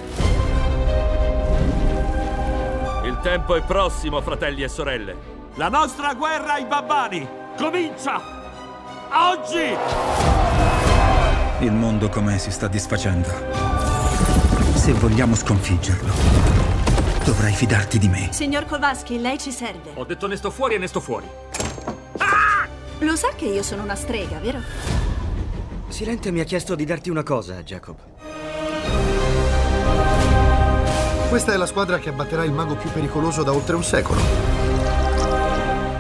Il 3.07 3.19
tempo 3.23 3.55
è 3.55 3.63
prossimo, 3.63 4.21
fratelli 4.21 4.65
e 4.65 4.69
sorelle. 4.69 5.17
La 5.55 5.71
nostra 5.71 6.13
guerra 6.13 6.53
ai 6.53 6.67
babbani 6.67 7.27
comincia 7.57 8.21
oggi! 9.13 9.77
Il 11.65 11.73
mondo 11.73 12.11
com'è 12.11 12.37
si 12.37 12.51
sta 12.51 12.69
disfacendo. 12.69 13.66
Se 14.87 14.93
vogliamo 14.93 15.35
sconfiggerlo, 15.35 16.13
dovrai 17.25 17.53
fidarti 17.53 17.99
di 17.99 18.07
me. 18.07 18.29
Signor 18.31 18.67
Kowalski, 18.67 19.21
lei 19.21 19.37
ci 19.37 19.51
serve. 19.51 19.91
Ho 19.95 20.05
detto 20.05 20.29
ne 20.29 20.37
sto 20.37 20.53
fuori 20.53 20.77
e 20.77 20.79
ne 20.79 20.87
sto 20.87 21.01
fuori. 21.01 21.27
Lo 23.01 23.17
sa 23.17 23.31
che 23.35 23.47
io 23.47 23.65
sono 23.65 23.83
una 23.83 23.97
strega, 23.97 24.39
vero? 24.39 24.61
Silente 25.89 26.31
mi 26.31 26.39
ha 26.39 26.45
chiesto 26.45 26.77
di 26.77 26.85
darti 26.85 27.11
una 27.11 27.25
cosa, 27.25 27.61
Jacob. 27.65 27.97
Questa 31.31 31.53
è 31.53 31.57
la 31.57 31.67
squadra 31.67 31.99
che 31.99 32.11
abbatterà 32.11 32.45
il 32.45 32.53
mago 32.53 32.77
più 32.77 32.89
pericoloso 32.93 33.43
da 33.43 33.53
oltre 33.53 33.75
un 33.75 33.83
secolo. 33.83 34.21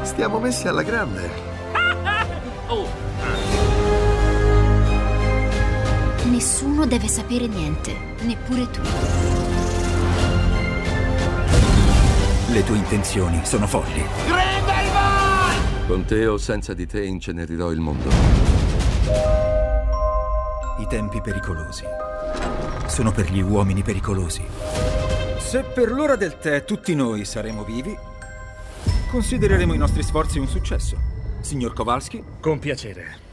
Stiamo 0.03 0.39
messi 0.39 0.69
alla 0.69 0.85
grande. 0.85 1.29
Nessuno 6.31 6.87
deve 6.87 7.09
sapere 7.09 7.49
niente, 7.49 8.15
neppure 8.27 8.71
tu. 8.71 8.81
Le 12.53 12.65
tue 12.65 12.77
intenzioni 12.77 13.41
sono 13.45 13.67
folli. 13.67 14.05
Con 15.87 16.05
te 16.05 16.27
o 16.27 16.37
senza 16.37 16.75
di 16.75 16.87
te 16.87 17.05
incenerirò 17.05 17.71
il 17.71 17.81
mondo. 17.81 18.09
I 20.79 20.87
tempi 20.89 21.21
pericolosi 21.21 21.85
sono 22.87 23.13
per 23.13 23.31
gli 23.31 23.41
uomini 23.41 23.83
pericolosi. 23.83 24.45
Se 25.39 25.63
per 25.63 25.91
l'ora 25.91 26.17
del 26.17 26.39
tè 26.39 26.65
tutti 26.65 26.95
noi 26.95 27.25
saremo 27.25 27.63
vivi, 27.63 27.97
considereremo 29.11 29.75
i 29.75 29.79
nostri 29.79 30.03
sforzi 30.03 30.39
un 30.39 30.49
successo. 30.49 30.97
Signor 31.41 31.73
Kowalski? 31.73 32.23
Con 32.41 32.59
piacere. 32.59 33.26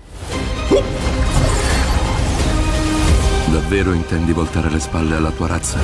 Davvero 3.73 3.95
intendi 3.95 4.33
voltare 4.33 4.69
le 4.69 4.79
spalle 4.79 5.15
alla 5.15 5.31
tua 5.31 5.47
razza? 5.47 5.79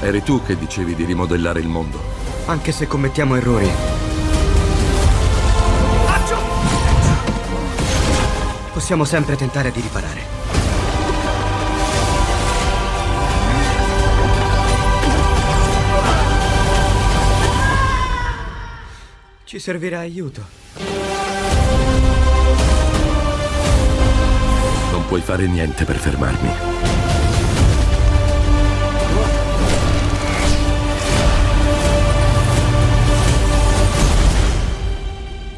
Eri 0.00 0.22
tu 0.22 0.42
che 0.42 0.56
dicevi 0.56 0.94
di 0.94 1.04
rimodellare 1.04 1.60
il 1.60 1.68
mondo. 1.68 2.00
Anche 2.46 2.72
se 2.72 2.86
commettiamo 2.86 3.36
errori, 3.36 3.70
possiamo 8.72 9.04
sempre 9.04 9.36
tentare 9.36 9.70
di 9.70 9.82
riparare. 9.82 10.22
Ci 19.44 19.58
servirà 19.58 19.98
aiuto. 19.98 21.03
Puoi 25.14 25.24
fare 25.24 25.46
niente 25.46 25.84
per 25.84 25.96
fermarmi. 25.96 26.48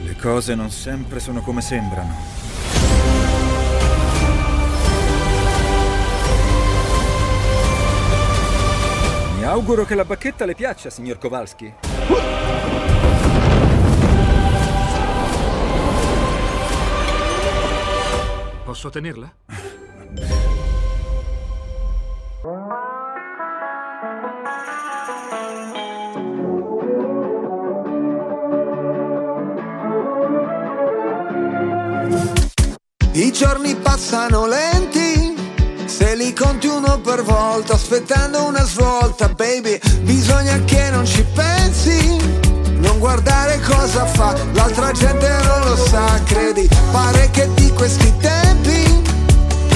Le 0.03 0.17
cose 0.17 0.55
non 0.55 0.71
sempre 0.71 1.21
sono 1.21 1.41
come 1.41 1.63
sembrano. 1.63 2.15
Mi 9.39 9.45
auguro 9.45 9.87
che 9.87 9.95
la 9.95 10.05
bacchetta 10.05 10.45
le 10.45 10.55
piaccia, 10.55 10.91
signor 10.91 11.17
Kowalski. 11.17 11.73
Posso 18.77 18.91
tenerla? 18.91 19.33
I 33.13 33.33
giorni 33.33 33.75
passano 33.77 34.47
lenti, 34.47 35.35
se 35.87 36.15
li 36.15 36.35
conti 36.35 36.67
uno 36.67 37.01
per 37.01 37.23
volta, 37.23 37.73
aspettando 37.73 38.45
una 38.45 38.63
svolta, 38.65 39.31
baby, 39.31 39.81
bisogna 40.03 40.63
che 40.65 40.91
non 40.91 41.07
ci 41.07 41.25
pensi, 41.35 42.19
non 42.81 42.99
guardare 42.99 43.59
cosa 43.61 44.05
fa, 44.05 44.37
l'altra 44.53 44.93
gente 44.93 45.35
non 45.45 45.61
lo 45.67 45.77
sa, 45.77 46.21
credi, 46.25 46.69
pare 46.93 47.31
che 47.31 47.49
di 47.55 47.73
questi 47.73 48.15
tempi 48.19 48.46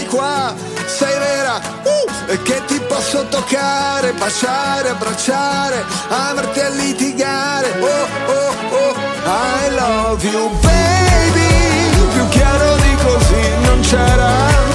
Sei 0.00 0.06
qua 0.06 0.54
Sei 0.86 1.18
vera 1.18 1.60
uh, 1.82 2.30
E 2.30 2.42
che 2.42 2.62
ti 2.66 2.80
posso 2.80 3.26
toccare 3.28 4.12
Baciare, 4.12 4.90
abbracciare 4.90 5.84
Amarti 6.08 6.58
e 6.58 6.70
litigare. 6.70 7.72
Oh 7.80 8.32
oh 8.32 8.54
oh 8.76 8.94
I 9.24 9.74
love 9.74 10.26
you 10.26 10.50
baby. 10.60 12.12
Più 12.12 12.28
chiaro 12.28 12.76
di 12.76 12.94
così 13.02 13.48
non 13.62 13.80
c'era 13.80 14.69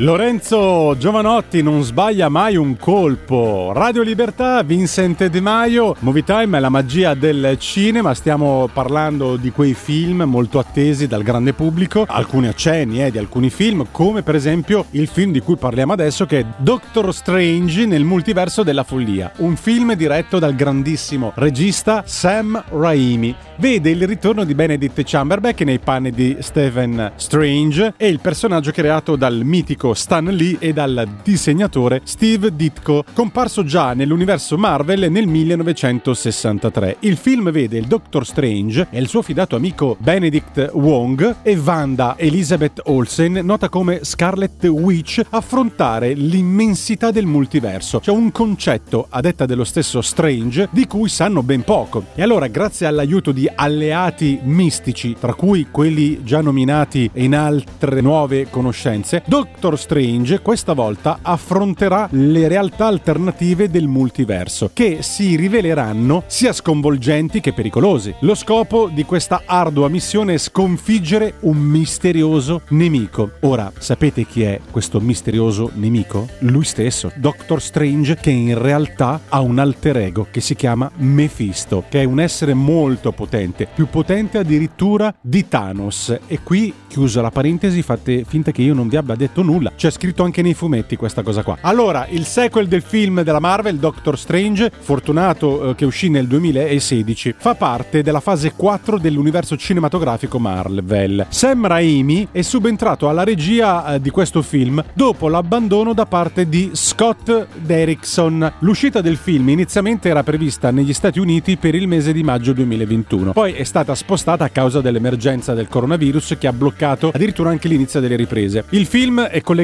Lorenzo 0.00 0.94
Giovanotti 0.96 1.60
non 1.60 1.82
sbaglia 1.82 2.28
mai 2.28 2.54
un 2.54 2.76
colpo. 2.76 3.72
Radio 3.74 4.02
Libertà, 4.02 4.62
Vincent 4.62 5.26
De 5.26 5.40
Maio, 5.40 5.96
Movie 5.98 6.22
Time 6.22 6.56
è 6.56 6.60
la 6.60 6.68
magia 6.68 7.14
del 7.14 7.56
cinema. 7.58 8.14
Stiamo 8.14 8.70
parlando 8.72 9.34
di 9.34 9.50
quei 9.50 9.74
film 9.74 10.22
molto 10.22 10.60
attesi 10.60 11.08
dal 11.08 11.24
grande 11.24 11.52
pubblico, 11.52 12.04
alcuni 12.06 12.46
accenni 12.46 13.02
eh, 13.02 13.10
di 13.10 13.18
alcuni 13.18 13.50
film, 13.50 13.88
come 13.90 14.22
per 14.22 14.36
esempio 14.36 14.86
il 14.90 15.08
film 15.08 15.32
di 15.32 15.40
cui 15.40 15.56
parliamo 15.56 15.94
adesso 15.94 16.26
che 16.26 16.38
è 16.38 16.46
Doctor 16.58 17.12
Strange 17.12 17.84
nel 17.84 18.04
multiverso 18.04 18.62
della 18.62 18.84
follia, 18.84 19.32
un 19.38 19.56
film 19.56 19.94
diretto 19.94 20.38
dal 20.38 20.54
grandissimo 20.54 21.32
regista 21.34 22.04
Sam 22.06 22.62
Raimi. 22.68 23.34
Vede 23.56 23.90
il 23.90 24.06
ritorno 24.06 24.44
di 24.44 24.54
Benedict 24.54 25.02
Cumberbatch 25.10 25.62
nei 25.62 25.80
panni 25.80 26.12
di 26.12 26.36
Stephen 26.38 27.14
Strange 27.16 27.94
e 27.96 28.06
il 28.06 28.20
personaggio 28.20 28.70
creato 28.70 29.16
dal 29.16 29.40
mitico 29.42 29.86
Stan 29.94 30.24
Lee 30.24 30.56
e 30.58 30.72
dal 30.72 31.08
disegnatore 31.22 32.00
Steve 32.04 32.54
Ditko, 32.54 33.04
comparso 33.12 33.64
già 33.64 33.92
nell'universo 33.94 34.56
Marvel 34.56 35.10
nel 35.10 35.26
1963. 35.26 36.96
Il 37.00 37.16
film 37.16 37.50
vede 37.50 37.78
il 37.78 37.86
Doctor 37.86 38.26
Strange 38.26 38.88
e 38.90 38.98
il 38.98 39.08
suo 39.08 39.22
fidato 39.22 39.56
amico 39.56 39.96
Benedict 39.98 40.70
Wong 40.72 41.36
e 41.42 41.56
Wanda 41.56 42.16
Elizabeth 42.18 42.82
Olsen, 42.84 43.40
nota 43.42 43.68
come 43.68 44.00
Scarlet 44.04 44.64
Witch, 44.64 45.20
affrontare 45.30 46.12
l'immensità 46.12 47.10
del 47.10 47.26
multiverso. 47.26 48.00
C'è 48.00 48.10
un 48.10 48.32
concetto, 48.32 49.06
a 49.08 49.20
detta 49.20 49.46
dello 49.46 49.64
stesso 49.64 50.00
Strange, 50.00 50.68
di 50.70 50.86
cui 50.86 51.08
sanno 51.08 51.42
ben 51.42 51.62
poco. 51.62 52.04
E 52.14 52.22
allora, 52.22 52.46
grazie 52.46 52.86
all'aiuto 52.86 53.32
di 53.32 53.48
alleati 53.54 54.38
mistici, 54.42 55.16
tra 55.18 55.34
cui 55.34 55.68
quelli 55.70 56.22
già 56.24 56.40
nominati 56.40 57.10
in 57.14 57.34
altre 57.34 58.00
nuove 58.00 58.48
conoscenze, 58.50 59.22
Doctor 59.26 59.77
Strange 59.78 60.40
questa 60.40 60.74
volta 60.74 61.20
affronterà 61.22 62.08
le 62.10 62.48
realtà 62.48 62.86
alternative 62.86 63.70
del 63.70 63.86
multiverso, 63.86 64.70
che 64.72 64.98
si 65.00 65.36
riveleranno 65.36 66.24
sia 66.26 66.52
sconvolgenti 66.52 67.40
che 67.40 67.54
pericolosi. 67.54 68.14
Lo 68.20 68.34
scopo 68.34 68.90
di 68.92 69.04
questa 69.04 69.42
ardua 69.46 69.88
missione 69.88 70.34
è 70.34 70.38
sconfiggere 70.38 71.34
un 71.40 71.56
misterioso 71.56 72.62
nemico. 72.68 73.30
Ora, 73.40 73.72
sapete 73.78 74.26
chi 74.26 74.42
è 74.42 74.60
questo 74.70 75.00
misterioso 75.00 75.70
nemico? 75.74 76.28
Lui 76.40 76.64
stesso, 76.64 77.10
Doctor 77.16 77.62
Strange, 77.62 78.16
che 78.16 78.30
in 78.30 78.58
realtà 78.58 79.20
ha 79.28 79.40
un 79.40 79.58
alter 79.58 79.96
ego 79.98 80.26
che 80.30 80.40
si 80.40 80.54
chiama 80.54 80.90
Mephisto, 80.96 81.84
che 81.88 82.02
è 82.02 82.04
un 82.04 82.20
essere 82.20 82.54
molto 82.54 83.12
potente, 83.12 83.68
più 83.72 83.88
potente 83.88 84.38
addirittura 84.38 85.14
di 85.20 85.46
Thanos. 85.48 86.18
E 86.26 86.40
qui, 86.42 86.72
chiusa 86.88 87.22
la 87.22 87.30
parentesi, 87.30 87.82
fate 87.82 88.24
finta 88.26 88.50
che 88.50 88.62
io 88.62 88.74
non 88.74 88.88
vi 88.88 88.96
abbia 88.96 89.14
detto 89.14 89.42
nulla. 89.42 89.67
C'è 89.76 89.90
scritto 89.90 90.22
anche 90.22 90.42
nei 90.42 90.54
fumetti 90.54 90.96
questa 90.96 91.22
cosa 91.22 91.42
qua. 91.42 91.58
Allora, 91.60 92.06
il 92.10 92.24
sequel 92.24 92.66
del 92.66 92.82
film 92.82 93.22
della 93.22 93.38
Marvel, 93.38 93.78
Doctor 93.78 94.18
Strange, 94.18 94.70
fortunato 94.78 95.70
eh, 95.70 95.74
che 95.74 95.84
uscì 95.84 96.08
nel 96.08 96.26
2016, 96.26 97.34
fa 97.36 97.54
parte 97.54 98.02
della 98.02 98.20
fase 98.20 98.52
4 98.54 98.98
dell'universo 98.98 99.56
cinematografico 99.56 100.38
Marvel. 100.38 101.26
Sam 101.28 101.66
Raimi 101.66 102.28
è 102.32 102.42
subentrato 102.42 103.08
alla 103.08 103.24
regia 103.24 103.94
eh, 103.94 104.00
di 104.00 104.10
questo 104.10 104.42
film 104.42 104.82
dopo 104.92 105.28
l'abbandono 105.28 105.92
da 105.92 106.06
parte 106.06 106.48
di 106.48 106.70
Scott 106.72 107.46
Derrickson. 107.54 108.54
L'uscita 108.60 109.00
del 109.00 109.16
film 109.16 109.48
inizialmente 109.50 110.08
era 110.08 110.22
prevista 110.22 110.70
negli 110.70 110.92
Stati 110.92 111.18
Uniti 111.18 111.56
per 111.56 111.74
il 111.74 111.86
mese 111.86 112.12
di 112.12 112.22
maggio 112.22 112.52
2021, 112.52 113.32
poi 113.32 113.52
è 113.52 113.64
stata 113.64 113.94
spostata 113.94 114.44
a 114.44 114.48
causa 114.48 114.80
dell'emergenza 114.80 115.54
del 115.54 115.68
coronavirus 115.68 116.36
che 116.38 116.46
ha 116.46 116.52
bloccato 116.52 117.10
addirittura 117.12 117.50
anche 117.50 117.68
l'inizio 117.68 118.00
delle 118.00 118.16
riprese. 118.16 118.64
Il 118.70 118.86
film 118.86 119.20
è 119.22 119.40
collegato 119.40 119.57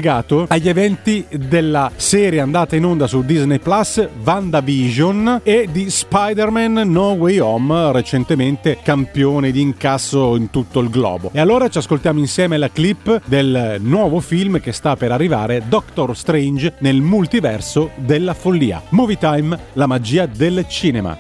agli 0.49 0.68
eventi 0.68 1.24
della 1.30 1.90
serie 1.95 2.40
andata 2.40 2.74
in 2.74 2.84
onda 2.84 3.07
su 3.07 3.22
Disney 3.22 3.59
Plus 3.59 4.09
WandaVision 4.24 5.40
e 5.45 5.68
di 5.70 5.88
Spider-Man 5.88 6.82
No 6.90 7.12
Way 7.12 7.38
Home, 7.38 7.92
recentemente 7.92 8.78
campione 8.82 9.53
di 9.53 9.61
incasso 9.61 10.34
in 10.34 10.51
tutto 10.51 10.80
il 10.80 10.90
globo. 10.90 11.30
E 11.32 11.38
allora 11.38 11.68
ci 11.68 11.78
ascoltiamo 11.78 12.18
insieme 12.18 12.57
la 12.57 12.70
clip 12.70 13.22
del 13.26 13.76
nuovo 13.80 14.20
film 14.20 14.61
che 14.61 14.72
sta 14.72 14.97
per 14.97 15.12
arrivare, 15.12 15.62
Doctor 15.68 16.16
Strange 16.16 16.74
nel 16.78 17.01
multiverso 17.01 17.90
della 17.95 18.34
follia. 18.34 18.82
Movie 18.90 19.18
Time, 19.18 19.59
la 19.74 19.86
magia 19.86 20.26
del 20.26 20.64
cinema. 20.68 21.16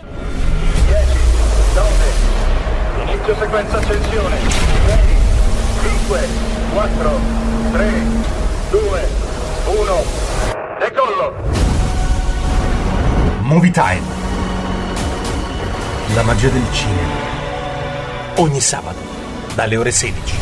Inizio 3.06 3.36
sequenza 3.36 3.78
accensione. 3.78 4.36
6, 4.86 4.98
5, 6.06 6.20
4, 6.72 7.20
3, 7.72 8.13
2, 8.74 9.08
1. 9.66 10.04
Decollo! 10.80 11.32
Movie 13.42 13.70
Time. 13.70 14.02
La 16.12 16.24
magia 16.24 16.48
del 16.48 16.66
cinema. 16.72 17.12
Ogni 18.38 18.58
sabato, 18.58 18.98
dalle 19.54 19.76
ore 19.76 19.92
16. 19.92 20.36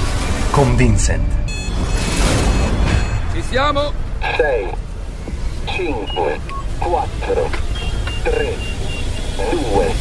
Con 0.51 0.74
Vincent. 0.76 1.30
Ci 3.35 3.43
siamo? 3.43 3.93
6, 4.39 4.70
5, 5.66 6.41
4, 6.78 7.51
3, 8.22 8.57
2, 9.51 9.95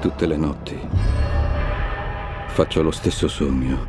Tutte 0.00 0.26
le 0.26 0.36
notti 0.36 1.13
faccio 2.54 2.82
lo 2.82 2.92
stesso 2.92 3.26
sogno. 3.26 3.84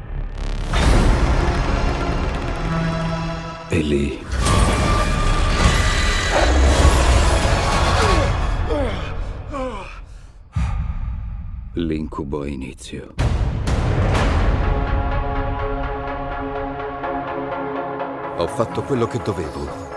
E 3.67 3.77
lì 3.77 4.19
l'incubo 11.73 12.41
ha 12.41 12.47
inizio. 12.47 13.13
Ho 18.37 18.47
fatto 18.47 18.81
quello 18.81 19.05
che 19.05 19.19
dovevo 19.19 19.93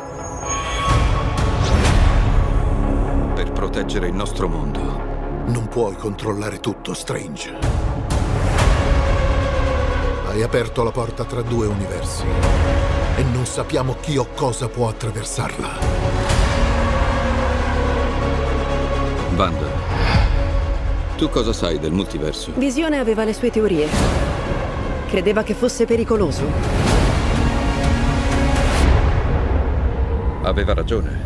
per 3.35 3.51
proteggere 3.53 4.09
il 4.09 4.15
nostro 4.15 4.47
mondo. 4.47 5.07
Non 5.47 5.69
puoi 5.69 5.97
controllare 5.97 6.61
tutto, 6.61 6.93
Strange. 6.93 7.88
Hai 10.39 10.45
aperto 10.45 10.85
la 10.85 10.93
porta 10.93 11.25
tra 11.25 11.43
due 11.43 11.67
universi 11.67 12.23
e 13.17 13.25
non 13.25 13.45
sappiamo 13.45 13.97
chi 13.99 14.17
o 14.19 14.29
cosa 14.37 14.69
può 14.69 14.87
attraversarla. 14.89 15.69
Wanda, 19.35 19.67
tu 21.17 21.29
cosa 21.29 21.53
sai 21.53 21.81
del 21.81 21.91
multiverso? 21.91 22.53
Visione 22.55 23.01
aveva 23.01 23.25
le 23.25 23.33
sue 23.33 23.51
teorie. 23.51 23.89
Credeva 25.09 25.43
che 25.43 25.55
fosse 25.55 25.87
pericoloso. 25.87 26.45
Aveva 30.43 30.73
ragione. 30.73 31.21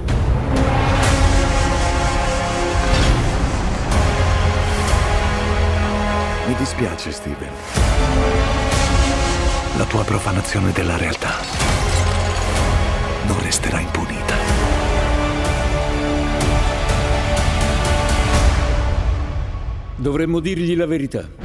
Mi 6.46 6.54
dispiace, 6.54 7.12
Steven. 7.12 7.91
La 9.82 9.88
tua 9.88 10.04
profanazione 10.04 10.70
della 10.70 10.96
realtà 10.96 11.40
non 13.26 13.36
resterà 13.42 13.80
impunita. 13.80 14.36
Dovremmo 19.96 20.38
dirgli 20.38 20.76
la 20.76 20.86
verità. 20.86 21.41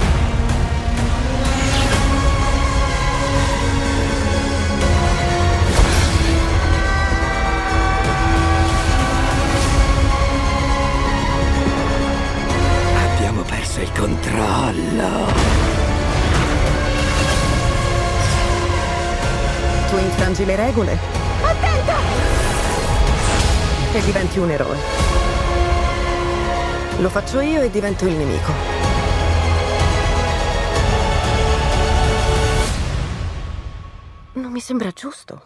Le 20.47 20.55
regole 20.55 20.97
Attenta! 21.43 21.95
e 23.91 24.01
diventi 24.03 24.39
un 24.39 24.49
eroe. 24.49 24.77
Lo 26.99 27.09
faccio 27.09 27.41
io 27.41 27.61
e 27.61 27.69
divento 27.69 28.05
il 28.05 28.13
nemico. 28.13 28.51
Non 34.33 34.51
mi 34.51 34.59
sembra 34.59 34.91
giusto. 34.91 35.41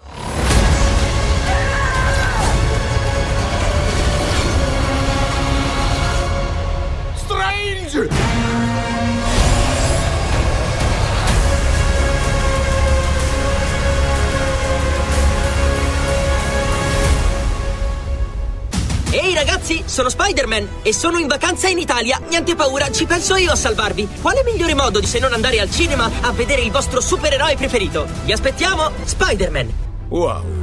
Strange! 7.16 8.31
Ehi 19.14 19.34
ragazzi, 19.34 19.84
sono 19.86 20.08
Spider-Man 20.08 20.68
e 20.84 20.94
sono 20.94 21.18
in 21.18 21.28
vacanza 21.28 21.68
in 21.68 21.78
Italia. 21.78 22.18
Niente 22.30 22.56
paura, 22.56 22.90
ci 22.92 23.06
penso 23.06 23.36
io 23.36 23.52
a 23.52 23.56
salvarvi. 23.58 24.08
Quale 24.22 24.42
migliore 24.46 24.74
modo 24.74 25.06
se 25.06 25.20
non 25.20 25.34
andare 25.34 25.60
al 25.60 25.70
cinema 25.70 26.10
a 26.22 26.32
vedere 26.32 26.62
il 26.62 26.72
vostro 26.72 27.02
supereroe 27.02 27.58
preferito? 27.58 28.08
Vi 28.24 28.32
aspettiamo, 28.32 28.90
Spider-Man. 29.04 29.74
Wow. 30.08 30.61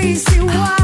crazy. 0.00 0.40
Why? 0.40 0.77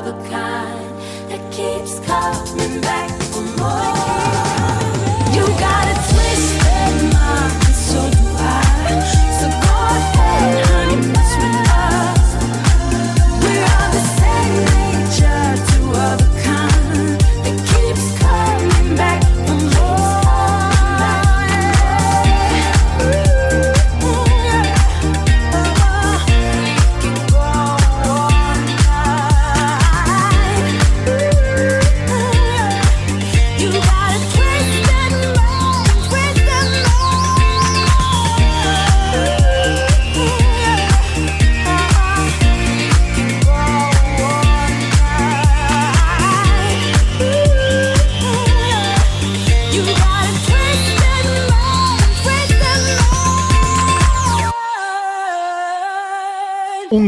of 0.00 0.06
a 0.06 0.28
kind 0.30 0.98
that 1.28 1.52
keeps 1.52 2.00
coming 2.06 2.80
back 2.80 3.10
for 3.24 3.42
more. 3.58 5.34
You 5.34 5.46
got. 5.58 5.79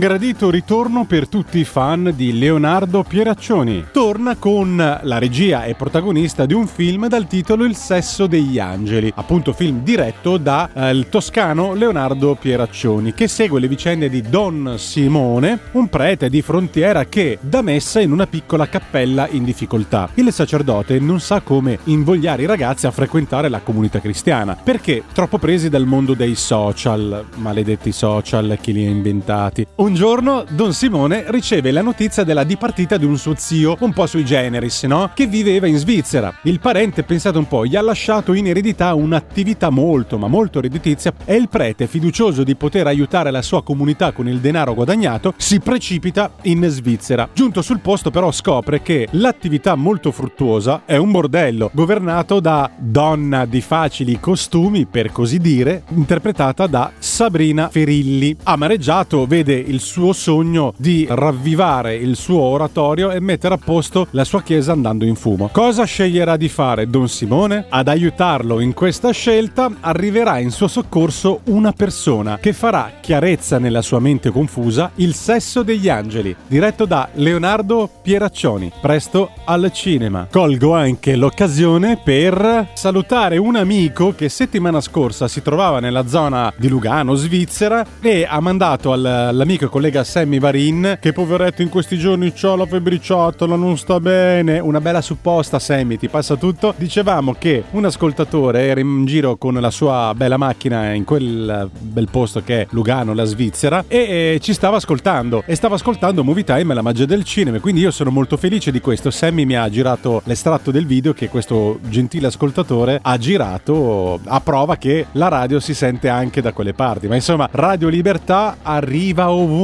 Gradito 0.02 0.50
ritorno 0.50 1.04
per 1.04 1.28
tutti 1.28 1.60
i 1.60 1.64
fan 1.64 2.12
di 2.16 2.36
Leonardo 2.36 3.04
Pieraccioni. 3.04 3.86
Torna 3.92 4.34
con 4.34 4.76
la 4.76 5.18
regia 5.18 5.62
e 5.62 5.76
protagonista 5.76 6.44
di 6.44 6.54
un 6.54 6.66
film 6.66 7.06
dal 7.06 7.28
titolo 7.28 7.62
Il 7.62 7.76
sesso 7.76 8.26
degli 8.26 8.58
angeli, 8.58 9.12
appunto 9.14 9.52
film 9.52 9.84
diretto 9.84 10.38
da 10.38 10.68
eh, 10.74 11.06
toscano 11.08 11.74
Leonardo 11.74 12.34
Pieraccioni, 12.34 13.14
che 13.14 13.28
segue 13.28 13.60
le 13.60 13.68
vicende 13.68 14.08
di 14.10 14.22
Don 14.22 14.74
Simone, 14.76 15.60
un 15.70 15.86
prete 15.86 16.28
di 16.28 16.42
frontiera 16.42 17.04
che 17.04 17.38
dà 17.40 17.62
messa 17.62 18.00
in 18.00 18.10
una 18.10 18.26
piccola 18.26 18.68
cappella 18.68 19.28
in 19.30 19.44
difficoltà. 19.44 20.08
Il 20.14 20.32
sacerdote 20.32 20.98
non 20.98 21.20
sa 21.20 21.42
come 21.42 21.78
invogliare 21.84 22.42
i 22.42 22.46
ragazzi 22.46 22.88
a 22.88 22.90
frequentare 22.90 23.48
la 23.48 23.60
comunità 23.60 24.00
cristiana, 24.00 24.56
perché 24.56 25.04
troppo 25.12 25.38
presi 25.38 25.68
dal 25.68 25.86
mondo 25.86 26.14
dei 26.14 26.34
social, 26.34 27.24
maledetti 27.36 27.92
social, 27.92 28.58
chi 28.60 28.72
li 28.72 28.84
ha 28.84 28.90
inventati. 28.90 29.64
Un 29.92 29.98
giorno 29.98 30.46
Don 30.48 30.72
Simone 30.72 31.24
riceve 31.26 31.70
la 31.70 31.82
notizia 31.82 32.24
della 32.24 32.44
dipartita 32.44 32.96
di 32.96 33.04
un 33.04 33.18
suo 33.18 33.34
zio, 33.36 33.76
un 33.80 33.92
po' 33.92 34.06
sui 34.06 34.24
generis, 34.24 34.84
no? 34.84 35.10
Che 35.14 35.26
viveva 35.26 35.66
in 35.66 35.76
Svizzera. 35.76 36.34
Il 36.44 36.60
parente, 36.60 37.02
pensate 37.02 37.36
un 37.36 37.46
po', 37.46 37.66
gli 37.66 37.76
ha 37.76 37.82
lasciato 37.82 38.32
in 38.32 38.46
eredità 38.46 38.94
un'attività 38.94 39.68
molto, 39.68 40.16
ma 40.16 40.28
molto 40.28 40.62
redditizia 40.62 41.12
e 41.26 41.34
il 41.34 41.50
prete, 41.50 41.86
fiducioso 41.86 42.42
di 42.42 42.54
poter 42.54 42.86
aiutare 42.86 43.30
la 43.30 43.42
sua 43.42 43.62
comunità 43.62 44.12
con 44.12 44.26
il 44.28 44.38
denaro 44.38 44.72
guadagnato, 44.72 45.34
si 45.36 45.60
precipita 45.60 46.36
in 46.44 46.66
Svizzera. 46.70 47.28
Giunto 47.30 47.60
sul 47.60 47.80
posto 47.80 48.10
però 48.10 48.32
scopre 48.32 48.80
che 48.80 49.08
l'attività 49.10 49.74
molto 49.74 50.10
fruttuosa 50.10 50.84
è 50.86 50.96
un 50.96 51.10
bordello, 51.10 51.70
governato 51.74 52.40
da 52.40 52.70
donna 52.78 53.44
di 53.44 53.60
facili 53.60 54.18
costumi, 54.18 54.86
per 54.86 55.12
così 55.12 55.36
dire, 55.36 55.82
interpretata 55.88 56.66
da 56.66 56.92
Sabrina 56.98 57.68
Ferilli. 57.68 58.34
Amareggiato 58.44 59.26
vede 59.26 59.52
il 59.52 59.80
suo 59.82 60.12
sogno 60.12 60.72
di 60.76 61.06
ravvivare 61.08 61.94
il 61.96 62.16
suo 62.16 62.40
oratorio 62.40 63.10
e 63.10 63.20
mettere 63.20 63.54
a 63.54 63.58
posto 63.58 64.06
la 64.10 64.24
sua 64.24 64.42
chiesa 64.42 64.72
andando 64.72 65.04
in 65.04 65.16
fumo. 65.16 65.50
Cosa 65.52 65.84
sceglierà 65.84 66.36
di 66.36 66.48
fare 66.48 66.88
Don 66.88 67.08
Simone? 67.08 67.66
Ad 67.68 67.88
aiutarlo 67.88 68.60
in 68.60 68.72
questa 68.72 69.10
scelta 69.10 69.70
arriverà 69.80 70.38
in 70.38 70.50
suo 70.50 70.68
soccorso 70.68 71.40
una 71.46 71.72
persona 71.72 72.38
che 72.38 72.52
farà 72.52 72.92
chiarezza 73.00 73.58
nella 73.58 73.82
sua 73.82 73.98
mente 73.98 74.30
confusa 74.30 74.92
Il 74.96 75.14
sesso 75.14 75.62
degli 75.62 75.88
angeli, 75.88 76.34
diretto 76.46 76.84
da 76.84 77.08
Leonardo 77.14 77.90
Pieraccioni, 78.02 78.70
presto 78.80 79.30
al 79.44 79.70
cinema. 79.72 80.28
Colgo 80.30 80.74
anche 80.74 81.16
l'occasione 81.16 82.00
per 82.02 82.68
salutare 82.74 83.36
un 83.36 83.56
amico 83.56 84.14
che 84.14 84.28
settimana 84.28 84.80
scorsa 84.80 85.28
si 85.28 85.42
trovava 85.42 85.80
nella 85.80 86.06
zona 86.06 86.52
di 86.56 86.68
Lugano, 86.68 87.14
Svizzera, 87.14 87.84
e 88.00 88.26
ha 88.28 88.40
mandato 88.40 88.92
al, 88.92 89.04
all'amico 89.04 89.68
collega 89.72 90.04
Sammy 90.04 90.38
Varin, 90.38 90.98
che 91.00 91.14
poveretto 91.14 91.62
in 91.62 91.70
questi 91.70 91.96
giorni 91.96 92.30
c'ha 92.34 92.54
la 92.56 92.66
febbriciotola, 92.66 93.56
non 93.56 93.78
sta 93.78 93.98
bene, 94.00 94.58
una 94.58 94.82
bella 94.82 95.00
supposta 95.00 95.58
Sammy, 95.58 95.96
ti 95.96 96.08
passa 96.08 96.36
tutto. 96.36 96.74
Dicevamo 96.76 97.32
che 97.32 97.64
un 97.70 97.86
ascoltatore 97.86 98.66
era 98.66 98.80
in 98.80 99.06
giro 99.06 99.36
con 99.36 99.54
la 99.54 99.70
sua 99.70 100.12
bella 100.14 100.36
macchina 100.36 100.92
in 100.92 101.04
quel 101.04 101.70
bel 101.72 102.08
posto 102.10 102.42
che 102.44 102.60
è 102.60 102.66
Lugano, 102.72 103.14
la 103.14 103.24
Svizzera, 103.24 103.84
e 103.88 104.38
ci 104.42 104.52
stava 104.52 104.76
ascoltando. 104.76 105.42
E 105.46 105.54
stava 105.54 105.76
ascoltando 105.76 106.22
Movie 106.22 106.44
Time, 106.44 106.74
la 106.74 106.82
magia 106.82 107.06
del 107.06 107.24
cinema, 107.24 107.58
quindi 107.58 107.80
io 107.80 107.90
sono 107.90 108.10
molto 108.10 108.36
felice 108.36 108.70
di 108.70 108.80
questo. 108.82 109.10
Sammy 109.10 109.46
mi 109.46 109.56
ha 109.56 109.70
girato 109.70 110.20
l'estratto 110.26 110.70
del 110.70 110.84
video 110.84 111.14
che 111.14 111.30
questo 111.30 111.78
gentile 111.88 112.26
ascoltatore 112.26 112.98
ha 113.00 113.16
girato 113.16 114.20
a 114.22 114.40
prova 114.40 114.76
che 114.76 115.06
la 115.12 115.28
radio 115.28 115.60
si 115.60 115.72
sente 115.72 116.10
anche 116.10 116.42
da 116.42 116.52
quelle 116.52 116.74
parti. 116.74 117.08
Ma 117.08 117.14
insomma, 117.14 117.48
Radio 117.50 117.88
Libertà 117.88 118.58
arriva 118.60 119.30
ovunque. 119.30 119.60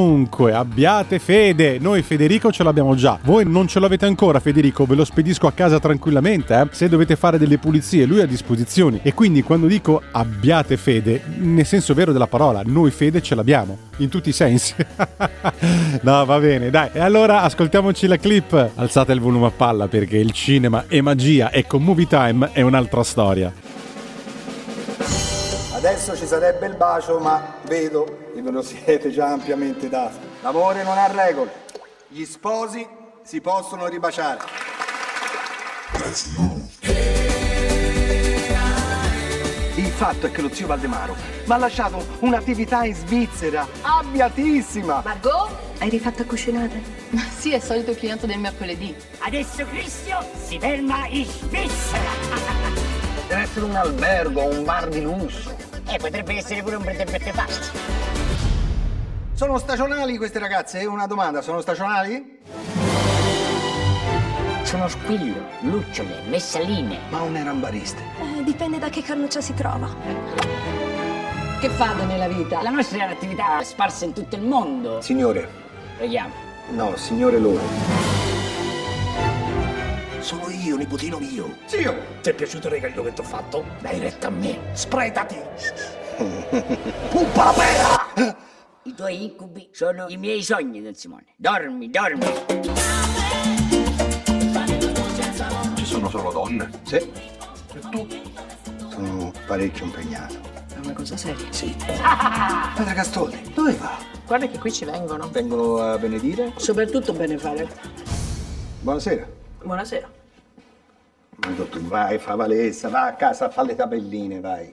Abbiate 0.53 1.19
fede. 1.19 1.79
Noi 1.79 2.03
Federico 2.03 2.53
ce 2.53 2.63
l'abbiamo 2.63 2.95
già. 2.95 3.19
Voi 3.23 3.45
non 3.45 3.67
ce 3.67 3.81
l'avete 3.81 4.07
ancora, 4.07 4.41
Federico. 4.41 4.85
Ve 4.85 4.95
lo 4.95 5.05
spedisco 5.05 5.47
a 5.47 5.53
casa 5.53 5.81
tranquillamente. 5.81 6.55
Eh? 6.55 6.69
Se 6.71 6.89
dovete 6.89 7.17
fare 7.17 7.39
delle 7.39 7.59
pulizie, 7.59 8.05
lui 8.05 8.21
ha 8.21 8.27
disposizioni. 8.27 9.01
E 9.03 9.15
quindi 9.15 9.43
quando 9.43 9.67
dico 9.67 10.03
abbiate 10.13 10.77
fede, 10.77 11.23
nel 11.39 11.67
senso 11.67 11.95
vero 11.95 12.13
della 12.13 12.27
parola, 12.27 12.63
noi 12.65 12.91
fede 12.91 13.21
ce 13.23 13.35
l'abbiamo. 13.35 13.77
In 13.99 14.09
tutti 14.09 14.29
i 14.29 14.33
sensi. 14.33 14.75
no, 16.03 16.25
va 16.25 16.39
bene, 16.39 16.71
dai. 16.71 16.91
E 16.93 17.01
allora 17.01 17.43
ascoltiamoci 17.43 18.07
la 18.07 18.17
clip. 18.17 18.71
Alzate 18.75 19.13
il 19.13 19.21
volume 19.21 19.47
a 19.47 19.51
palla 19.51 19.89
perché 19.89 20.19
il 20.19 20.33
cinema 20.33 20.85
è 20.87 21.01
magia 21.01 21.51
e 21.51 21.67
con 21.67 21.83
Movie 21.83 22.07
Time 22.07 22.51
è 22.53 22.61
un'altra 22.61 23.03
storia. 23.03 23.53
Adesso 25.79 26.17
ci 26.17 26.27
sarebbe 26.27 26.67
il 26.67 26.75
bacio, 26.75 27.21
ma 27.21 27.55
vedo 27.63 28.31
che 28.35 28.43
ve 28.43 28.51
lo 28.51 28.63
siete 28.63 29.13
già 29.13 29.29
ampiamente 29.29 29.89
dato. 29.89 30.17
L'amore 30.41 30.83
non 30.83 30.99
ha 30.99 31.07
regole. 31.07 31.53
Gli 32.09 32.25
sposi 32.25 32.85
si 33.23 33.41
possono 33.41 33.87
ribaciare. 33.87 34.41
Il 39.77 39.87
fatto 39.93 40.27
è 40.27 40.33
che 40.33 40.43
lo 40.43 40.53
zio 40.53 40.67
Valdemaro 40.67 41.15
mi 41.45 41.53
ha 41.55 41.57
lasciato 41.59 42.05
un'attività 42.21 42.83
in 42.83 42.97
Svizzera, 42.97 43.65
abbiatissima. 43.83 45.03
Margot, 45.05 45.49
hai 45.79 45.91
rifatto 45.91 46.23
a 46.23 46.25
cucinare? 46.25 46.83
Sì, 47.39 47.53
è 47.53 47.57
il 47.57 47.63
solito 47.63 47.95
cliente 47.95 48.27
del 48.27 48.41
mercoledì. 48.41 48.97
Adesso 49.21 49.65
Cristian 49.67 50.27
si 50.45 50.59
ferma 50.59 51.07
in 51.07 51.25
Svizzera. 51.25 52.67
Deve 53.29 53.43
essere 53.43 53.65
un 53.67 53.77
albergo, 53.77 54.45
un 54.45 54.65
bar 54.65 54.89
di 54.89 55.03
lusso. 55.03 55.68
E 55.91 55.97
potrebbe 55.97 56.37
essere 56.37 56.63
pure 56.63 56.77
un 56.77 56.83
bread 56.83 57.09
fast. 57.33 57.73
Sono 59.33 59.57
stagionali 59.59 60.19
queste 60.19 60.39
ragazze? 60.39 60.85
Una 60.85 61.07
domanda, 61.07 61.41
sono 61.41 61.63
stagionali? 61.63 62.41
Sono 64.65 64.87
squillo, 64.89 65.47
lucciole, 65.61 66.21
messaline. 66.29 66.99
Ma 67.09 67.19
non 67.19 67.37
erano 67.37 67.61
bariste. 67.61 68.03
Eh, 68.21 68.45
dipende 68.45 68.79
da 68.79 68.91
che 68.91 69.01
cannuccia 69.01 69.41
si 69.41 69.55
trova. 69.55 69.89
Che 71.59 71.69
fate 71.71 72.05
nella 72.05 72.29
vita? 72.29 72.61
La 72.61 72.71
nostra 72.71 72.99
è 72.99 73.05
un'attività 73.05 73.63
sparsa 73.63 74.05
in 74.05 74.13
tutto 74.13 74.37
il 74.37 74.43
mondo. 74.43 75.01
Signore. 75.01 75.49
Preghiamo. 75.97 76.35
No, 76.73 76.95
signore 76.97 77.39
loro. 77.39 78.18
Sono 80.29 80.51
io, 80.51 80.77
nipotino 80.77 81.19
mio. 81.19 81.57
Zio! 81.65 81.97
Ti 82.21 82.29
è 82.29 82.35
piaciuto 82.35 82.67
il 82.67 82.75
regalino 82.75 83.03
che 83.03 83.15
ti 83.15 83.21
ho 83.23 83.25
fatto? 83.25 83.65
Dai 83.81 83.99
retta 83.99 84.27
a 84.27 84.31
me. 84.31 84.59
Spretati. 84.75 85.37
Puppa 87.09 87.45
la 87.45 87.53
pera! 87.57 88.37
I 88.83 88.93
tuoi 88.93 89.25
incubi 89.25 89.71
sono 89.73 90.05
i 90.09 90.19
miei 90.19 90.43
sogni, 90.43 90.83
Don 90.83 90.93
Simone. 90.93 91.33
Dormi, 91.35 91.89
dormi. 91.89 92.27
Ci 95.77 95.87
sono 95.87 96.11
solo 96.11 96.31
donne? 96.31 96.73
Sì. 96.83 96.97
E 96.97 97.79
tu? 97.91 98.07
Sono 98.91 99.33
parecchio 99.47 99.87
impegnato. 99.87 100.35
È 100.75 100.79
una 100.83 100.93
cosa 100.93 101.17
seria? 101.17 101.51
Sì. 101.51 101.75
Padre 101.89 102.93
Castoldi, 102.93 103.51
dove 103.55 103.73
va? 103.73 103.97
Guarda 104.27 104.47
che 104.47 104.59
qui 104.59 104.71
ci 104.73 104.85
vengono. 104.85 105.31
Vengono 105.31 105.79
a 105.79 105.97
benedire? 105.97 106.53
Soprattutto 106.57 107.15
benefare. 107.15 107.67
Buonasera. 108.83 109.27
Buonasera. 109.63 110.17
Ma 111.41 111.65
tu 111.71 111.81
vai, 111.83 112.19
fa 112.19 112.35
valessa, 112.35 112.89
va 112.89 113.07
a 113.07 113.15
casa 113.15 113.47
a 113.47 113.51
fare 113.51 113.69
le 113.69 113.75
tabelline, 113.77 114.41
vai. 114.41 114.73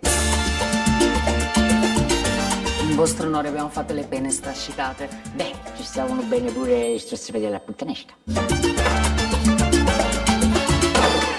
In 2.82 2.96
vostro 2.96 3.28
onore 3.28 3.50
abbiamo 3.50 3.70
fatto 3.70 3.94
le 3.94 4.04
pene 4.04 4.32
strascicate. 4.32 5.08
Beh, 5.36 5.54
ci 5.76 5.84
stavano 5.84 6.24
bene 6.24 6.52
pure 6.52 6.88
i 6.88 7.00
strascichati 7.00 7.46
alla 7.46 7.60
puttanesca. 7.60 8.14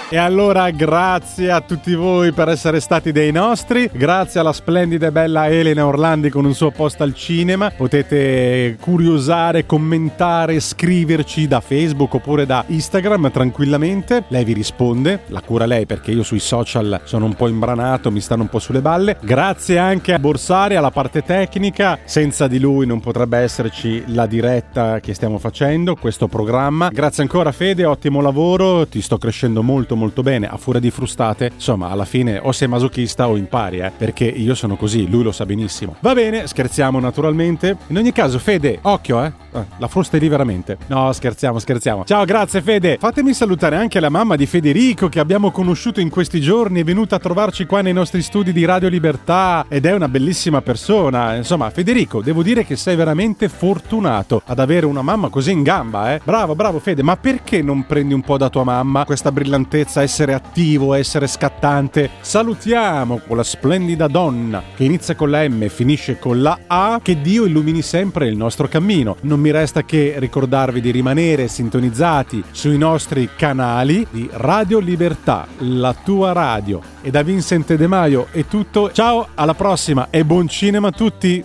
E 0.09 0.15
allora 0.15 0.69
grazie 0.69 1.51
a 1.51 1.59
tutti 1.59 1.93
voi 1.93 2.31
per 2.31 2.47
essere 2.47 2.79
stati 2.79 3.11
dei 3.11 3.33
nostri, 3.33 3.89
grazie 3.91 4.39
alla 4.39 4.53
splendida 4.53 5.07
e 5.07 5.11
bella 5.11 5.49
Elena 5.49 5.85
Orlandi 5.85 6.29
con 6.29 6.45
un 6.45 6.53
suo 6.53 6.71
post 6.71 7.01
al 7.01 7.13
cinema, 7.13 7.71
potete 7.71 8.77
curiosare, 8.79 9.65
commentare, 9.65 10.61
scriverci 10.61 11.49
da 11.49 11.59
Facebook 11.59 12.13
oppure 12.13 12.45
da 12.45 12.63
Instagram 12.67 13.31
tranquillamente, 13.31 14.23
lei 14.29 14.45
vi 14.45 14.53
risponde, 14.53 15.23
la 15.27 15.41
cura 15.41 15.65
lei 15.65 15.85
perché 15.85 16.11
io 16.11 16.23
sui 16.23 16.39
social 16.39 17.01
sono 17.03 17.25
un 17.25 17.33
po' 17.33 17.49
imbranato, 17.49 18.09
mi 18.09 18.21
stanno 18.21 18.43
un 18.43 18.49
po' 18.49 18.59
sulle 18.59 18.79
balle, 18.79 19.17
grazie 19.21 19.77
anche 19.77 20.13
a 20.13 20.19
Borsari, 20.19 20.77
alla 20.77 20.89
parte 20.89 21.21
tecnica, 21.21 21.99
senza 22.05 22.47
di 22.47 22.59
lui 22.59 22.85
non 22.85 23.01
potrebbe 23.01 23.39
esserci 23.39 24.01
la 24.13 24.25
diretta 24.25 25.01
che 25.01 25.13
stiamo 25.13 25.37
facendo, 25.37 25.95
questo 25.95 26.29
programma, 26.29 26.87
grazie 26.93 27.23
ancora 27.23 27.51
Fede, 27.51 27.83
ottimo 27.83 28.21
lavoro, 28.21 28.87
ti 28.87 29.01
sto 29.01 29.17
crescendo 29.17 29.61
molto 29.61 29.95
molto 29.97 30.23
bene, 30.23 30.47
a 30.47 30.55
furia 30.57 30.79
di 30.79 30.91
frustate, 30.91 31.51
insomma, 31.53 31.89
alla 31.89 32.05
fine 32.05 32.39
o 32.41 32.51
sei 32.53 32.67
masochista 32.69 33.27
o 33.27 33.35
impari, 33.35 33.79
eh, 33.79 33.91
perché 33.95 34.23
io 34.25 34.55
sono 34.55 34.77
così, 34.77 35.09
lui 35.09 35.23
lo 35.23 35.31
sa 35.33 35.45
benissimo. 35.45 35.95
Va 35.99 36.13
bene, 36.13 36.47
scherziamo 36.47 36.99
naturalmente. 36.99 37.75
In 37.87 37.97
ogni 37.97 38.13
caso, 38.13 38.39
Fede, 38.39 38.79
occhio, 38.83 39.23
eh, 39.23 39.45
Eh, 39.57 39.65
la 39.77 39.87
frusta 39.87 40.17
è 40.17 40.19
lì 40.19 40.27
veramente. 40.27 40.77
No, 40.87 41.11
scherziamo, 41.11 41.57
scherziamo. 41.57 42.03
Ciao, 42.05 42.25
grazie 42.25 42.61
Fede. 42.61 42.97
Fatemi 42.99 43.33
salutare 43.33 43.75
anche 43.75 43.99
la 43.99 44.09
mamma 44.09 44.35
di 44.35 44.45
Federico 44.45 45.09
che 45.09 45.19
abbiamo 45.19 45.49
conosciuto 45.49 45.99
in 45.99 46.09
questi 46.09 46.39
giorni. 46.41 46.81
È 46.81 46.83
venuta 46.83 47.15
a 47.15 47.19
trovarci 47.19 47.65
qua 47.65 47.81
nei 47.81 47.93
nostri 47.93 48.21
studi 48.21 48.53
di 48.53 48.65
Radio 48.65 48.87
Libertà 48.87 49.65
ed 49.67 49.85
è 49.85 49.93
una 49.93 50.09
bellissima 50.09 50.61
persona. 50.61 51.35
Insomma, 51.35 51.71
Federico, 51.71 52.21
devo 52.21 52.43
dire 52.43 52.65
che 52.65 52.75
sei 52.75 52.95
veramente 52.95 53.49
fortunato 53.49 54.43
ad 54.45 54.59
avere 54.59 54.85
una 54.85 55.01
mamma 55.01 55.29
così 55.29 55.53
in 55.53 55.63
gamba, 55.63 56.13
eh. 56.13 56.21
Bravo, 56.23 56.53
bravo 56.53 56.77
Fede, 56.79 57.01
ma 57.01 57.17
perché 57.17 57.63
non 57.63 57.85
prendi 57.87 58.13
un 58.13 58.21
po' 58.21 58.37
da 58.37 58.49
tua 58.49 58.63
mamma 58.63 59.05
questa 59.05 59.31
brillantezza, 59.31 59.86
essere 59.95 60.33
attivo, 60.33 60.93
essere 60.93 61.27
scattante? 61.27 62.09
Salutiamo 62.21 63.21
quella 63.25 63.43
splendida 63.43 64.07
donna 64.07 64.61
che 64.75 64.83
inizia 64.83 65.15
con 65.15 65.29
la 65.29 65.47
M 65.47 65.63
e 65.63 65.69
finisce 65.69 66.19
con 66.19 66.41
la 66.41 66.59
A. 66.67 66.99
Che 67.01 67.21
Dio 67.21 67.45
illumini 67.45 67.81
sempre 67.81 68.27
il 68.27 68.35
nostro 68.35 68.67
cammino. 68.67 69.15
Non 69.21 69.39
mi 69.39 69.51
resta 69.51 69.83
che 69.83 70.15
ricordarvi 70.17 70.81
di 70.81 70.91
rimanere 70.91 71.47
sintonizzati 71.47 72.43
sui 72.51 72.77
nostri 72.77 73.29
canali 73.35 74.05
di 74.09 74.29
Radio 74.31 74.79
Libertà, 74.79 75.47
la 75.59 75.93
tua 75.93 76.31
radio. 76.31 76.81
E 77.01 77.09
da 77.09 77.23
Vincent 77.23 77.73
De 77.75 77.87
Maio 77.87 78.27
è 78.31 78.45
tutto. 78.45 78.91
Ciao, 78.91 79.27
alla 79.35 79.53
prossima 79.53 80.07
e 80.09 80.25
buon 80.25 80.47
cinema 80.47 80.89
a 80.89 80.91
tutti. 80.91 81.43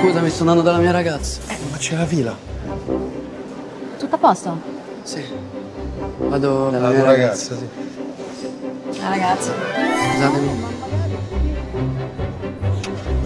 Scusami, 0.00 0.30
sto 0.30 0.40
andando 0.40 0.62
dalla 0.62 0.78
mia 0.78 0.92
ragazza. 0.92 1.40
Ma 1.70 1.76
c'è 1.76 1.96
la 1.96 2.06
fila. 2.06 2.36
Tutto 3.98 4.14
a 4.14 4.18
posto? 4.18 4.60
Sì. 5.02 5.47
Vado 6.18 6.70
dalla 6.70 6.88
La 6.88 6.90
mia 6.90 6.98
tua 7.02 7.10
ragazza. 7.12 7.54
ragazza, 7.54 7.56
sì. 8.90 9.00
La 9.00 9.08
ragazza. 9.08 9.52
Scusatemi. 10.12 10.76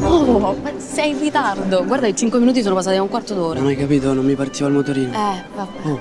Oh, 0.05 0.57
ma 0.57 0.71
sei 0.79 1.11
in 1.11 1.19
ritardo. 1.21 1.85
Guarda, 1.85 2.07
i 2.07 2.15
5 2.17 2.39
minuti 2.39 2.63
sono 2.63 2.75
passati 2.75 2.97
a 2.97 3.03
un 3.03 3.09
quarto 3.09 3.35
d'ora. 3.35 3.59
Non 3.61 3.69
hai 3.69 3.77
capito, 3.77 4.13
non 4.13 4.25
mi 4.25 4.35
partiva 4.35 4.69
il 4.69 4.75
motorino. 4.75 5.13
Eh, 5.13 5.43
vabbè. 5.55 5.89
Oh, 5.89 6.01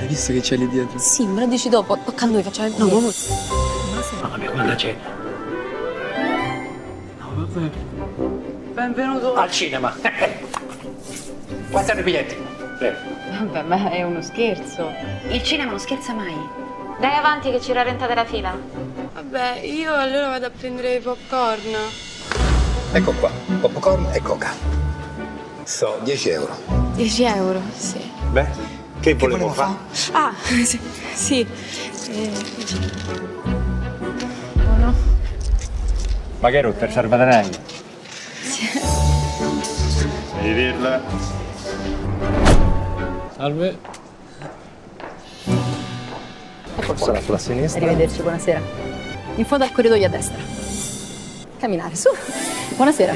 hai 0.00 0.06
visto 0.06 0.32
che 0.32 0.40
c'è 0.40 0.56
lì 0.56 0.68
dietro? 0.68 0.98
Sì, 0.98 1.24
me 1.26 1.40
lo 1.40 1.46
dici 1.46 1.68
dopo. 1.68 1.96
Tocca 2.04 2.24
a 2.24 2.28
noi, 2.28 2.42
facciamo 2.42 2.68
il 2.68 2.74
No, 2.76 2.84
video. 2.86 3.00
ma... 3.00 3.08
Mamma 4.22 4.36
mia, 4.36 4.50
guarda 4.50 4.74
c'è. 4.74 4.96
Benvenuto. 8.74 9.34
Al 9.34 9.50
cinema. 9.50 9.94
Quanti 11.70 11.90
hanno 11.90 12.00
i 12.00 12.02
biglietti? 12.02 12.36
Prego. 12.78 12.96
Vabbè, 13.38 13.62
ma 13.62 13.90
è 13.90 14.02
uno 14.02 14.20
scherzo. 14.20 14.92
Il 15.28 15.42
cinema 15.44 15.70
non 15.70 15.78
scherza 15.78 16.12
mai. 16.12 16.34
Dai 16.98 17.14
avanti 17.14 17.52
che 17.52 17.60
ci 17.60 17.72
rallentate 17.72 18.14
la 18.14 18.24
fila. 18.24 18.58
Vabbè, 19.14 19.60
io 19.60 19.94
allora 19.94 20.28
vado 20.28 20.46
a 20.46 20.50
prendere 20.50 20.94
i 20.96 21.00
popcorn. 21.00 21.76
Ecco 22.92 23.12
qua, 23.12 23.30
popcorn 23.60 24.08
e 24.12 24.20
coca. 24.20 24.52
So, 25.62 25.98
10 26.02 26.30
euro. 26.30 26.56
10 26.94 27.22
euro, 27.24 27.60
sì. 27.76 28.00
Beh, 28.32 28.46
che 29.00 29.14
volevo 29.14 29.50
fare? 29.50 29.76
Ah, 30.12 30.32
sì. 30.42 30.80
sì. 31.14 31.46
Eh, 32.10 32.32
uno. 34.56 34.94
Ma 36.40 36.50
che 36.50 36.60
rotto, 36.60 36.84
il 36.84 36.90
salvadanaio? 36.90 37.50
Devi 40.40 40.54
dirla. 40.54 41.37
Salve. 43.38 43.78
Ecco 46.80 46.96
Sarà 46.96 47.20
sulla 47.20 47.38
sinistra. 47.38 47.84
Arrivederci, 47.84 48.20
buonasera. 48.22 48.60
In 49.36 49.44
fondo 49.44 49.62
al 49.64 49.70
corridoio 49.70 50.06
a 50.06 50.08
destra. 50.08 50.38
Camminare, 51.58 51.94
su. 51.94 52.08
Buonasera. 52.74 53.14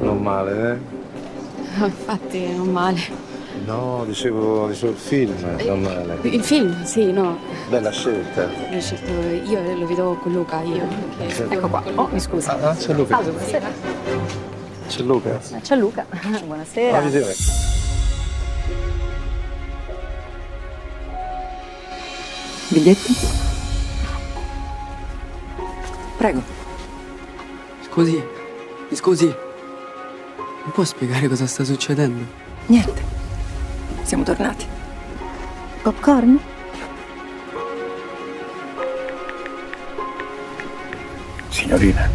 Non 0.00 0.22
male, 0.22 0.70
eh? 0.72 0.78
Ah, 1.78 1.84
Infatti, 1.92 2.56
non 2.56 2.68
male. 2.68 3.26
No, 3.66 4.04
dicevo, 4.06 4.66
dicevo 4.68 4.92
il 4.92 4.98
film, 4.98 5.34
non 5.66 5.80
male. 5.82 6.16
Il 6.22 6.42
film, 6.42 6.84
sì, 6.84 7.12
no. 7.12 7.36
Bella 7.68 7.90
scelta. 7.90 8.46
L'ho 8.70 8.80
scelto 8.80 9.10
io 9.50 9.60
lo 9.76 9.86
vedo 9.86 10.18
con 10.22 10.32
Luca, 10.32 10.62
io. 10.62 10.86
perché- 11.18 11.46
Ecco 11.50 11.68
qua. 11.68 11.82
Oh, 11.96 12.08
mi 12.10 12.18
scusi. 12.20 12.48
Ah, 12.48 12.74
c'è 12.74 12.94
Luca. 12.94 13.16
Salve, 13.16 13.30
buonasera. 13.32 13.66
C'è 14.88 15.02
Luca. 15.02 15.38
C'è 15.60 15.76
Luca. 15.76 16.06
Buonasera. 16.46 16.96
Ah, 16.96 17.02
Biglietti? 22.68 23.16
Prego. 26.18 26.42
Scusi, 27.82 28.22
mi 28.90 28.96
scusi. 28.96 29.26
Mi 29.26 30.72
può 30.72 30.84
spiegare 30.84 31.28
cosa 31.28 31.46
sta 31.46 31.64
succedendo? 31.64 32.24
Niente. 32.66 33.02
Siamo 34.02 34.22
tornati. 34.22 34.66
Popcorn? 35.82 36.38
Signorina, 41.48 42.08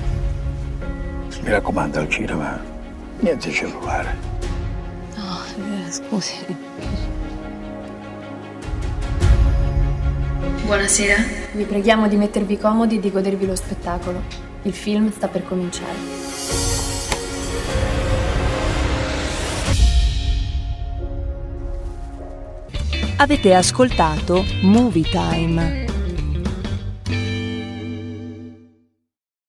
mi 1.41 1.49
raccomando 1.49 1.99
al 1.99 2.09
cinema, 2.09 2.59
niente 3.19 3.51
cellulare. 3.51 4.15
No, 5.15 5.85
eh, 5.85 5.91
scusi. 5.91 6.45
Buonasera. 10.65 11.15
Vi 11.51 11.65
preghiamo 11.65 12.07
di 12.07 12.15
mettervi 12.15 12.57
comodi 12.57 12.95
e 12.95 12.99
di 13.01 13.11
godervi 13.11 13.45
lo 13.45 13.55
spettacolo. 13.55 14.21
Il 14.61 14.73
film 14.73 15.11
sta 15.11 15.27
per 15.27 15.43
cominciare. 15.43 15.97
Avete 23.17 23.53
ascoltato 23.53 24.45
Movie 24.61 25.03
Time. 25.03 25.82